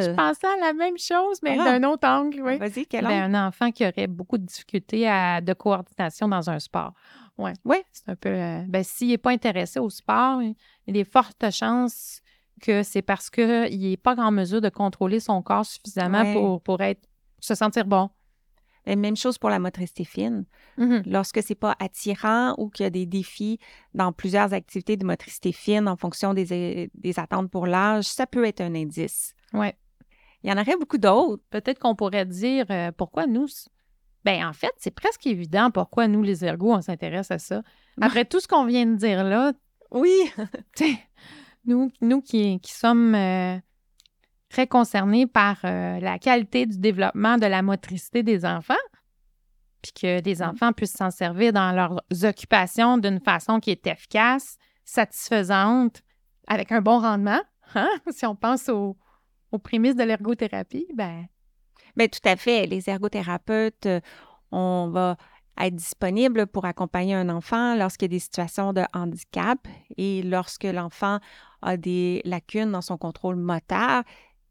Je 0.03 0.15
pensais 0.15 0.47
à 0.47 0.57
la 0.61 0.73
même 0.73 0.97
chose, 0.97 1.41
mais 1.43 1.57
Ah. 1.59 1.65
d'un 1.79 1.89
autre 1.89 2.07
angle, 2.07 2.41
oui. 2.41 2.57
Vas-y, 2.59 2.87
quel 2.87 3.05
Ben, 3.05 3.11
âge? 3.11 3.35
un 3.35 3.49
enfant 3.49 3.73
qui 3.73 3.85
aurait 3.85 4.07
beaucoup 4.07 4.39
de 4.39 4.45
difficultés 4.45 5.09
à- 5.09 5.41
de 5.41 5.53
coordination 5.55 6.29
dans 6.29 6.49
un 6.51 6.61
sport. 6.61 6.93
Oui. 7.37 7.51
Ouais. 7.65 7.83
C'est 7.91 8.09
un 8.11 8.17
peu. 8.17 8.29
euh, 8.29 8.63
ben, 8.69 8.85
s'il 8.85 9.09
n'est 9.09 9.19
pas 9.19 9.31
intéressé 9.31 9.81
au 9.81 9.91
sport, 9.91 10.41
il 10.43 10.55
y 10.87 10.91
a 10.91 10.93
des 10.93 11.05
fortes 11.05 11.51
chances 11.51 12.21
que 12.61 12.83
c'est 12.85 13.03
parce 13.03 13.29
qu'il 13.31 13.81
n'est 13.81 13.97
pas 13.97 14.15
en 14.21 14.31
mesure 14.31 14.61
de 14.61 14.69
contrôler 14.69 15.19
son 15.19 15.43
corps 15.43 15.65
suffisamment 15.67 16.21
Ouais. 16.23 16.35
pour, 16.35 16.61
pour 16.63 16.81
être, 16.83 17.09
se 17.41 17.55
sentir 17.55 17.87
bon. 17.87 18.11
Même 18.87 19.17
chose 19.17 19.39
pour 19.39 19.51
la 19.51 19.59
motricité 19.59 20.05
fine. 20.05 20.45
Mhm. 20.79 21.03
Lorsque 21.07 21.43
c'est 21.43 21.55
pas 21.55 21.77
attirant 21.79 22.55
ou 22.59 22.71
qu'il 22.71 22.85
y 22.85 22.87
a 22.87 22.91
des 22.91 23.07
défis 23.07 23.59
dans 23.95 24.13
plusieurs 24.13 24.53
activités 24.55 24.97
de 24.97 25.05
motricité 25.05 25.53
fine 25.53 25.89
en 25.89 25.97
fonction 25.97 26.35
des, 26.35 26.91
des 26.95 27.19
attentes 27.19 27.51
pour 27.51 27.67
l'âge, 27.67 28.05
ça 28.05 28.27
peut 28.27 28.45
être 28.45 28.61
un 28.61 28.75
indice. 28.75 29.35
Ouais. 29.53 29.77
Il 30.43 30.51
y 30.51 30.53
en 30.53 30.61
aurait 30.61 30.77
beaucoup 30.77 30.99
d'autres. 30.99 31.43
Peut-être 31.51 31.79
qu'on 31.79 31.95
pourrait 31.95 32.25
dire 32.25 32.67
euh, 32.71 32.93
pourquoi 32.97 33.27
nous. 33.27 33.47
Ben, 34.25 34.45
en 34.47 34.53
fait, 34.53 34.73
c'est 34.79 34.95
presque 34.95 35.27
évident 35.27 35.71
pourquoi 35.71 36.09
nous, 36.09 36.23
les 36.23 36.45
ergots, 36.45 36.75
on 36.75 36.83
s'intéresse 36.83 37.31
à 37.31 37.39
ça. 37.39 37.63
Après 38.01 38.25
tout 38.25 38.41
ce 38.41 38.49
qu'on 38.49 38.65
vient 38.65 38.87
de 38.87 38.97
dire 38.97 39.25
là, 39.25 39.53
Oui. 39.91 40.15
Nous, 41.67 41.93
nous 42.01 42.23
qui, 42.23 42.59
qui 42.61 42.73
sommes 42.73 43.15
euh, 43.15 43.59
très 44.51 44.67
concernés 44.67 45.27
par 45.27 45.57
euh, 45.65 45.99
la 46.01 46.19
qualité 46.19 46.67
du 46.67 46.79
développement 46.79 47.39
de 47.39 47.47
la 47.47 47.63
motricité 47.63 48.23
des 48.23 48.45
enfants, 48.45 48.75
puis 49.81 49.93
que 49.93 50.21
des 50.21 50.37
Mm. 50.37 50.43
enfants 50.51 50.73
puissent 50.73 50.97
s'en 50.97 51.11
servir 51.11 51.53
dans 51.55 51.73
leurs 51.73 52.03
occupations 52.25 52.99
d'une 52.99 53.21
façon 53.21 53.61
qui 53.61 53.71
est 53.71 53.87
efficace, 53.87 54.59
satisfaisante, 54.85 56.03
avec 56.47 56.73
un 56.73 56.83
bon 56.83 56.99
rendement, 57.01 57.41
hein? 57.75 57.89
si 58.11 58.27
on 58.27 58.35
pense 58.35 58.69
aux, 58.69 58.97
aux 59.53 59.59
prémices 59.59 59.97
de 59.97 60.03
l'ergothérapie, 60.03 60.87
ben 60.95 61.27
Bien, 61.97 62.07
tout 62.07 62.21
à 62.29 62.37
fait. 62.37 62.67
Les 62.67 62.89
ergothérapeutes, 62.89 63.87
euh, 63.87 64.01
on 64.53 64.91
va 64.93 65.17
être 65.61 65.75
disponible 65.75 66.47
pour 66.47 66.65
accompagner 66.65 67.15
un 67.15 67.29
enfant 67.29 67.75
lorsqu'il 67.75 68.07
y 68.07 68.15
a 68.15 68.17
des 68.17 68.21
situations 68.21 68.73
de 68.73 68.83
handicap 68.95 69.59
et 69.97 70.23
lorsque 70.23 70.65
l'enfant 70.65 71.19
a 71.63 71.77
des 71.77 72.23
lacunes 72.25 72.71
dans 72.71 72.81
son 72.81 72.97
contrôle 72.97 73.37
moteur. 73.37 74.03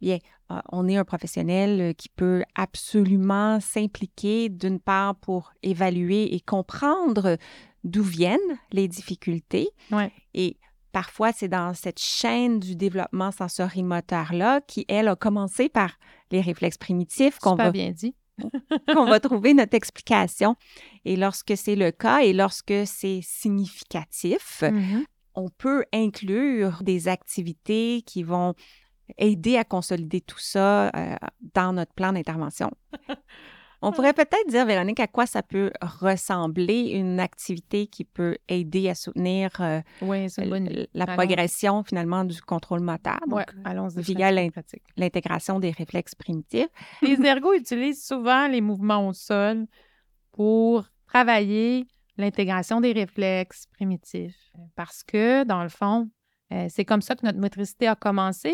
Bien, 0.01 0.17
euh, 0.51 0.59
on 0.71 0.87
est 0.87 0.97
un 0.97 1.03
professionnel 1.05 1.81
euh, 1.81 1.93
qui 1.93 2.09
peut 2.09 2.43
absolument 2.55 3.59
s'impliquer 3.59 4.49
d'une 4.49 4.79
part 4.79 5.15
pour 5.15 5.51
évaluer 5.63 6.33
et 6.35 6.39
comprendre 6.39 7.37
d'où 7.83 8.03
viennent 8.03 8.39
les 8.71 8.87
difficultés. 8.87 9.69
Ouais. 9.91 10.11
Et 10.33 10.57
parfois, 10.91 11.31
c'est 11.31 11.47
dans 11.49 11.73
cette 11.73 11.99
chaîne 11.99 12.59
du 12.59 12.75
développement 12.75 13.31
sensorimoteur-là 13.31 14.61
qui, 14.61 14.85
elle, 14.87 15.07
a 15.07 15.15
commencé 15.15 15.69
par 15.69 15.97
les 16.31 16.41
réflexes 16.41 16.77
primitifs 16.77 17.39
qu'on 17.39 17.55
va 17.55 17.71
bien 17.71 17.91
dit. 17.91 18.15
qu'on 18.93 19.03
va 19.05 19.19
trouver 19.19 19.53
notre 19.53 19.75
explication. 19.75 20.55
Et 21.03 21.17
lorsque 21.17 21.57
c'est 21.57 21.75
le 21.75 21.91
cas 21.91 22.19
et 22.21 22.31
lorsque 22.31 22.73
c'est 22.85 23.19
significatif, 23.21 24.63
Mhm. 24.63 25.03
on 25.35 25.49
peut 25.49 25.83
inclure 25.93 26.81
des 26.83 27.07
activités 27.07 28.01
qui 28.05 28.23
vont 28.23 28.53
aider 29.17 29.57
à 29.57 29.63
consolider 29.63 30.21
tout 30.21 30.39
ça 30.39 30.89
euh, 30.89 31.15
dans 31.55 31.73
notre 31.73 31.93
plan 31.93 32.13
d'intervention. 32.13 32.71
On 33.81 33.93
pourrait 33.93 34.11
peut-être 34.11 34.47
dire, 34.49 34.65
Véronique, 34.65 34.99
à 34.99 35.07
quoi 35.07 35.25
ça 35.25 35.41
peut 35.41 35.71
ressembler 35.81 36.89
une 36.91 37.17
activité 37.21 37.87
qui 37.87 38.03
peut 38.03 38.35
aider 38.49 38.89
à 38.89 38.93
soutenir 38.95 39.51
euh, 39.61 39.79
Oui, 40.01 40.27
bonne 40.49 40.85
la 40.93 41.05
Allons. 41.05 41.13
progression 41.15 41.83
finalement 41.85 42.25
du 42.25 42.41
contrôle 42.41 42.81
moteur, 42.81 43.19
donc 43.25 43.37
Ouais, 43.37 43.45
allons-y. 43.63 44.01
via 44.01 44.31
l'intégration 44.97 45.59
des 45.61 45.71
réflexes 45.71 46.13
primitifs. 46.13 46.67
Les 47.01 47.21
ergots 47.25 47.53
utilisent 47.53 48.05
souvent 48.05 48.49
les 48.49 48.59
mouvements 48.59 49.07
au 49.07 49.13
sol 49.13 49.65
pour 50.33 50.83
travailler 51.07 51.87
l'intégration 52.17 52.81
des 52.81 52.91
réflexes 52.91 53.65
primitifs. 53.67 54.51
Parce 54.75 55.03
que, 55.03 55.45
dans 55.45 55.63
le 55.63 55.69
fond, 55.69 56.09
euh, 56.51 56.67
c'est 56.69 56.83
comme 56.83 57.01
ça 57.01 57.15
que 57.15 57.25
notre 57.25 57.39
motricité 57.39 57.87
a 57.87 57.95
commencé. 57.95 58.53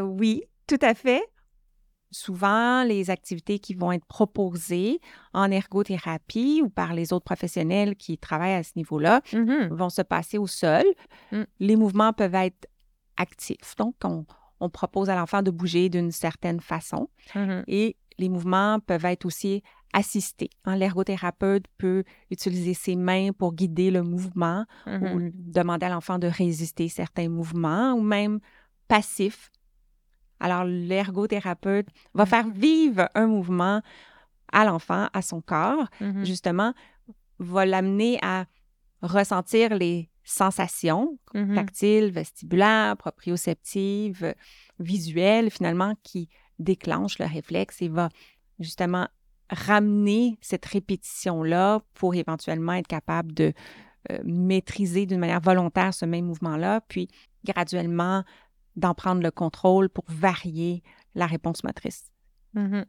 Oui, 0.00 0.44
tout 0.66 0.78
à 0.80 0.94
fait. 0.94 1.22
Souvent, 2.10 2.84
les 2.84 3.08
activités 3.08 3.58
qui 3.58 3.72
vont 3.74 3.90
être 3.90 4.04
proposées 4.04 5.00
en 5.32 5.50
ergothérapie 5.50 6.60
ou 6.62 6.68
par 6.68 6.92
les 6.92 7.12
autres 7.14 7.24
professionnels 7.24 7.96
qui 7.96 8.18
travaillent 8.18 8.52
à 8.54 8.62
ce 8.62 8.72
niveau-là 8.76 9.22
Mhm. 9.32 9.68
vont 9.72 9.88
se 9.88 10.02
passer 10.02 10.36
au 10.36 10.46
sol. 10.46 10.84
Mm. 11.32 11.42
Les 11.60 11.76
mouvements 11.76 12.12
peuvent 12.12 12.34
être 12.34 12.66
actifs. 13.16 13.74
Donc, 13.78 13.94
on, 14.04 14.26
on 14.60 14.68
propose 14.68 15.08
à 15.08 15.16
l'enfant 15.16 15.40
de 15.42 15.50
bouger 15.50 15.88
d'une 15.88 16.10
certaine 16.12 16.60
façon 16.60 17.08
Mhm. 17.34 17.64
et 17.66 17.96
les 18.18 18.28
mouvements 18.28 18.78
peuvent 18.80 19.06
être 19.06 19.24
aussi 19.24 19.62
assistés. 19.94 20.50
hein. 20.66 20.76
L'ergothérapeute 20.76 21.64
peut 21.78 22.04
utiliser 22.30 22.74
ses 22.74 22.94
mains 22.96 23.32
pour 23.32 23.54
guider 23.54 23.90
le 23.90 24.02
mouvement 24.02 24.66
ou 24.86 25.18
demander 25.32 25.86
à 25.86 25.90
l'enfant 25.90 26.18
de 26.18 26.26
résister 26.26 26.88
certains 26.88 27.28
mouvements 27.30 27.94
ou 27.94 28.02
même 28.02 28.38
passif. 28.86 29.50
Alors, 30.42 30.64
l'ergothérapeute 30.64 31.86
va 32.14 32.26
faire 32.26 32.48
vivre 32.48 33.08
un 33.14 33.26
mouvement 33.26 33.80
à 34.52 34.64
l'enfant, 34.64 35.08
à 35.12 35.22
son 35.22 35.40
corps, 35.40 35.86
Mhm. 36.00 36.24
justement, 36.24 36.74
va 37.38 37.64
l'amener 37.64 38.18
à 38.22 38.44
ressentir 39.00 39.74
les 39.74 40.10
sensations 40.24 41.18
Mhm. 41.34 41.54
tactiles, 41.54 42.10
vestibulaires, 42.10 42.96
proprioceptives, 42.96 44.34
visuelles, 44.78 45.50
finalement, 45.50 45.94
qui 46.02 46.28
déclenchent 46.58 47.18
le 47.18 47.26
réflexe 47.26 47.80
et 47.82 47.88
va 47.88 48.08
justement 48.60 49.08
ramener 49.50 50.38
cette 50.40 50.64
répétition-là 50.66 51.80
pour 51.94 52.14
éventuellement 52.14 52.72
être 52.74 52.86
capable 52.88 53.32
de 53.34 53.52
euh, 54.10 54.18
maîtriser 54.24 55.06
d'une 55.06 55.20
manière 55.20 55.40
volontaire 55.40 55.94
ce 55.94 56.04
même 56.04 56.24
mouvement-là, 56.24 56.80
puis 56.88 57.06
graduellement 57.44 58.24
d'en 58.76 58.94
prendre 58.94 59.22
le 59.22 59.30
contrôle 59.30 59.88
pour 59.88 60.04
varier 60.08 60.82
la 61.14 61.26
réponse 61.26 61.64
motrice. 61.64 62.10
Mhm. 62.54 62.86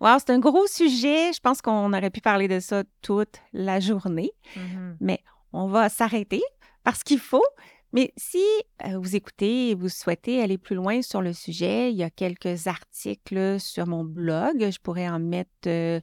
Wow, 0.00 0.18
c'est 0.18 0.30
un 0.30 0.38
gros 0.38 0.66
sujet. 0.66 1.32
Je 1.34 1.40
pense 1.40 1.60
qu'on 1.60 1.92
aurait 1.92 2.10
pu 2.10 2.22
parler 2.22 2.48
de 2.48 2.58
ça 2.58 2.84
toute 3.02 3.36
la 3.52 3.80
journée. 3.80 4.32
Mhm. 4.56 5.16
On 5.52 5.66
va 5.66 5.88
s'arrêter 5.88 6.42
parce 6.84 7.02
qu'il 7.02 7.18
faut. 7.18 7.44
Mais 7.92 8.12
si 8.16 8.42
euh, 8.86 8.98
vous 8.98 9.16
écoutez 9.16 9.70
et 9.70 9.74
vous 9.74 9.88
souhaitez 9.88 10.40
aller 10.40 10.58
plus 10.58 10.76
loin 10.76 11.02
sur 11.02 11.20
le 11.20 11.32
sujet, 11.32 11.90
il 11.90 11.96
y 11.96 12.04
a 12.04 12.08
quelques 12.08 12.66
articles 12.66 13.58
sur 13.58 13.86
mon 13.86 14.04
blog. 14.04 14.70
Je 14.70 14.78
pourrais 14.78 15.08
en 15.08 15.18
mettre 15.18 15.50
euh, 15.66 16.00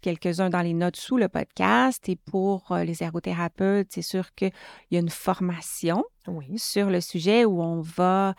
quelques-uns 0.00 0.50
dans 0.50 0.62
les 0.62 0.74
notes 0.74 0.96
sous 0.96 1.16
le 1.16 1.28
podcast. 1.28 2.08
Et 2.08 2.16
pour 2.16 2.72
euh, 2.72 2.84
les 2.84 3.02
ergothérapeutes, 3.02 3.88
c'est 3.90 4.02
sûr 4.02 4.34
qu'il 4.34 4.50
y 4.90 4.96
a 4.96 5.00
une 5.00 5.08
formation 5.10 6.04
Oui. 6.26 6.58
sur 6.58 6.90
le 6.90 7.00
sujet 7.00 7.44
où 7.44 7.60
on 7.62 7.80
va, 7.80 8.34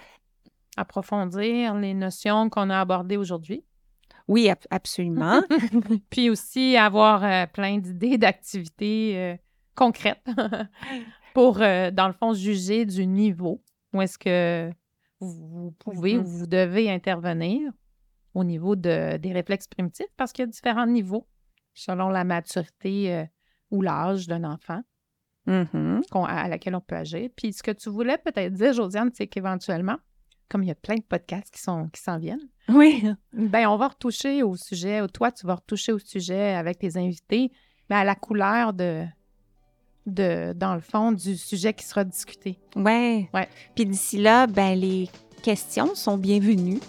Approfondir 0.78 1.76
les 1.76 1.94
notions 1.94 2.50
qu'on 2.50 2.70
a 2.70 2.80
abordées 2.80 3.18
aujourd'hui. 3.18 3.66
oui, 4.28 4.50
ab- 4.50 4.58
absolument, 4.70 5.42
Puis 6.10 6.30
aussi 6.30 6.78
avoir 6.78 7.24
euh, 7.24 7.46
plein 7.48 7.80
d'idées 7.80 8.18
d'activités 8.18 9.14
euh, 9.18 9.36
concrètes 9.76 10.26
pour, 11.34 11.62
euh, 11.62 11.92
dans 11.92 12.08
le 12.08 12.14
fond, 12.14 12.34
juger 12.34 12.86
du 12.86 13.06
niveau 13.08 13.62
où 13.94 14.02
est-ce 14.02 14.18
que 14.18 14.72
vous, 15.20 15.72
pouvez 15.80 16.18
ou 16.18 16.24
vous 16.24 16.48
devez 16.48 16.90
intervenir 16.90 17.72
au 18.36 18.44
niveau 18.44 18.76
de, 18.78 19.18
des 19.18 19.34
réflexes 19.34 19.68
primitifs 19.68 20.06
parce 20.16 20.32
qu'il 20.32 20.44
y 20.44 20.48
a 20.48 20.52
différents 20.52 20.86
niveaux 20.88 21.28
selon 21.80 22.10
la 22.10 22.24
maturité 22.24 23.14
euh, 23.14 23.26
ou 23.72 23.82
l'âge 23.82 24.28
d'un 24.28 24.44
enfant 24.44 24.82
Mhm. 25.46 26.02
qu'on- 26.12 26.26
à 26.26 26.48
laquelle 26.48 26.76
on 26.76 26.82
peut 26.82 26.96
agir. 26.98 27.30
Puis 27.36 27.54
ce 27.54 27.64
que 27.64 27.72
tu 27.72 27.90
voulais 27.90 28.18
peut-être 28.18 28.54
dire, 28.54 28.74
Josiane, 28.74 29.10
c'est 29.14 29.26
qu'éventuellement, 29.28 29.98
comme 30.48 30.62
il 30.64 30.68
y 30.68 30.72
a 30.72 30.76
plein 30.76 30.96
de 30.96 31.02
podcasts 31.02 31.52
qui 31.54 31.62
sont 31.62 31.88
qui 31.90 32.02
s'en 32.02 32.18
viennent, 32.18 32.48
Oui, 32.68 33.04
ben, 33.34 33.68
on 33.68 33.78
va 33.78 33.88
retoucher 33.88 34.44
au 34.44 34.56
sujet, 34.56 35.02
ou 35.02 35.08
toi, 35.08 35.32
tu 35.32 35.48
vas 35.48 35.56
retoucher 35.56 35.92
au 35.92 36.00
sujet 36.00 36.54
avec 36.54 36.78
tes 36.80 36.98
invités, 36.98 37.52
mais 37.90 37.96
à 37.96 38.04
la 38.04 38.14
couleur 38.16 38.74
de, 38.74 39.06
de, 40.06 40.54
dans 40.56 40.76
le 40.76 40.82
fond, 40.82 41.12
du 41.12 41.36
sujet 41.38 41.74
qui 41.74 41.86
sera 41.86 42.04
discuté. 42.04 42.60
ouais. 42.76 43.30
Ouais. 43.34 43.48
Puis 43.76 43.86
d'ici 43.86 44.18
là, 44.20 44.46
ben, 44.48 44.78
les 44.78 45.10
questions 45.44 45.96
sont 45.96 46.18
bienvenues. 46.18 46.80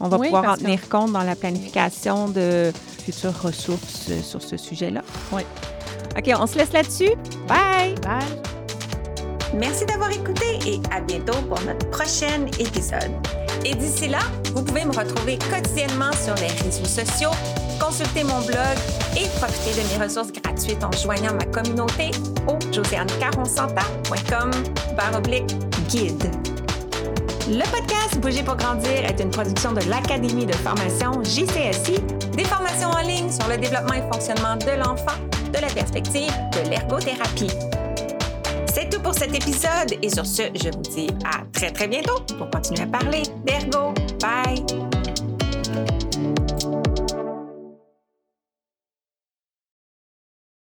On 0.00 0.08
va 0.08 0.18
Oui, 0.18 0.26
pouvoir 0.28 0.52
en 0.52 0.54
que- 0.54 0.60
tenir 0.60 0.88
compte 0.88 1.12
dans 1.12 1.22
la 1.24 1.34
planification 1.34 2.28
de 2.28 2.70
futures 3.12 3.42
ressources 3.42 4.06
euh, 4.10 4.22
sur 4.22 4.42
ce 4.42 4.56
sujet-là. 4.56 5.02
Oui. 5.32 5.42
OK, 6.16 6.30
on 6.38 6.46
se 6.46 6.58
laisse 6.58 6.72
là-dessus. 6.72 7.14
Bye! 7.46 7.94
Bye! 8.02 8.24
Merci 9.54 9.86
d'avoir 9.86 10.10
écouté 10.10 10.58
et 10.66 10.80
à 10.90 11.00
bientôt 11.00 11.40
pour 11.48 11.60
notre 11.62 11.88
prochain 11.90 12.46
épisode. 12.58 13.10
Et 13.64 13.74
d'ici 13.74 14.08
là, 14.08 14.18
vous 14.54 14.62
pouvez 14.62 14.84
me 14.84 14.94
retrouver 14.94 15.38
quotidiennement 15.50 16.12
sur 16.12 16.34
les 16.34 16.48
réseaux 16.62 16.84
sociaux, 16.84 17.30
consulter 17.80 18.24
mon 18.24 18.40
blog 18.42 18.76
et 19.16 19.26
profiter 19.38 19.80
de 19.80 19.88
mes 19.88 20.04
ressources 20.04 20.32
gratuites 20.32 20.84
en 20.84 20.92
joignant 20.92 21.34
ma 21.34 21.44
communauté 21.46 22.10
au 22.46 22.58
josianecaronsanta.com 22.72 24.50
baroblique 24.96 25.56
guide. 25.88 26.57
Le 27.50 27.64
podcast 27.70 28.20
Bouger 28.20 28.42
pour 28.42 28.56
grandir 28.56 29.06
est 29.06 29.18
une 29.20 29.30
production 29.30 29.72
de 29.72 29.80
l'Académie 29.88 30.44
de 30.44 30.54
formation 30.56 31.22
JCSI, 31.24 31.98
des 32.36 32.44
formations 32.44 32.90
en 32.90 33.00
ligne 33.00 33.30
sur 33.30 33.48
le 33.48 33.56
développement 33.56 33.94
et 33.94 34.02
fonctionnement 34.12 34.56
de 34.56 34.78
l'enfant, 34.78 35.16
de 35.50 35.58
la 35.58 35.68
perspective 35.68 36.30
de 36.52 36.68
l'ergothérapie. 36.68 37.50
C'est 38.66 38.90
tout 38.90 39.00
pour 39.00 39.14
cet 39.14 39.34
épisode 39.34 39.96
et 40.02 40.10
sur 40.10 40.26
ce, 40.26 40.42
je 40.54 40.68
vous 40.68 40.82
dis 40.82 41.08
à 41.24 41.42
très 41.54 41.70
très 41.70 41.88
bientôt 41.88 42.20
pour 42.36 42.50
continuer 42.50 42.82
à 42.82 42.86
parler 42.86 43.22
d'ergo. 43.46 43.94
Bye! 44.20 44.87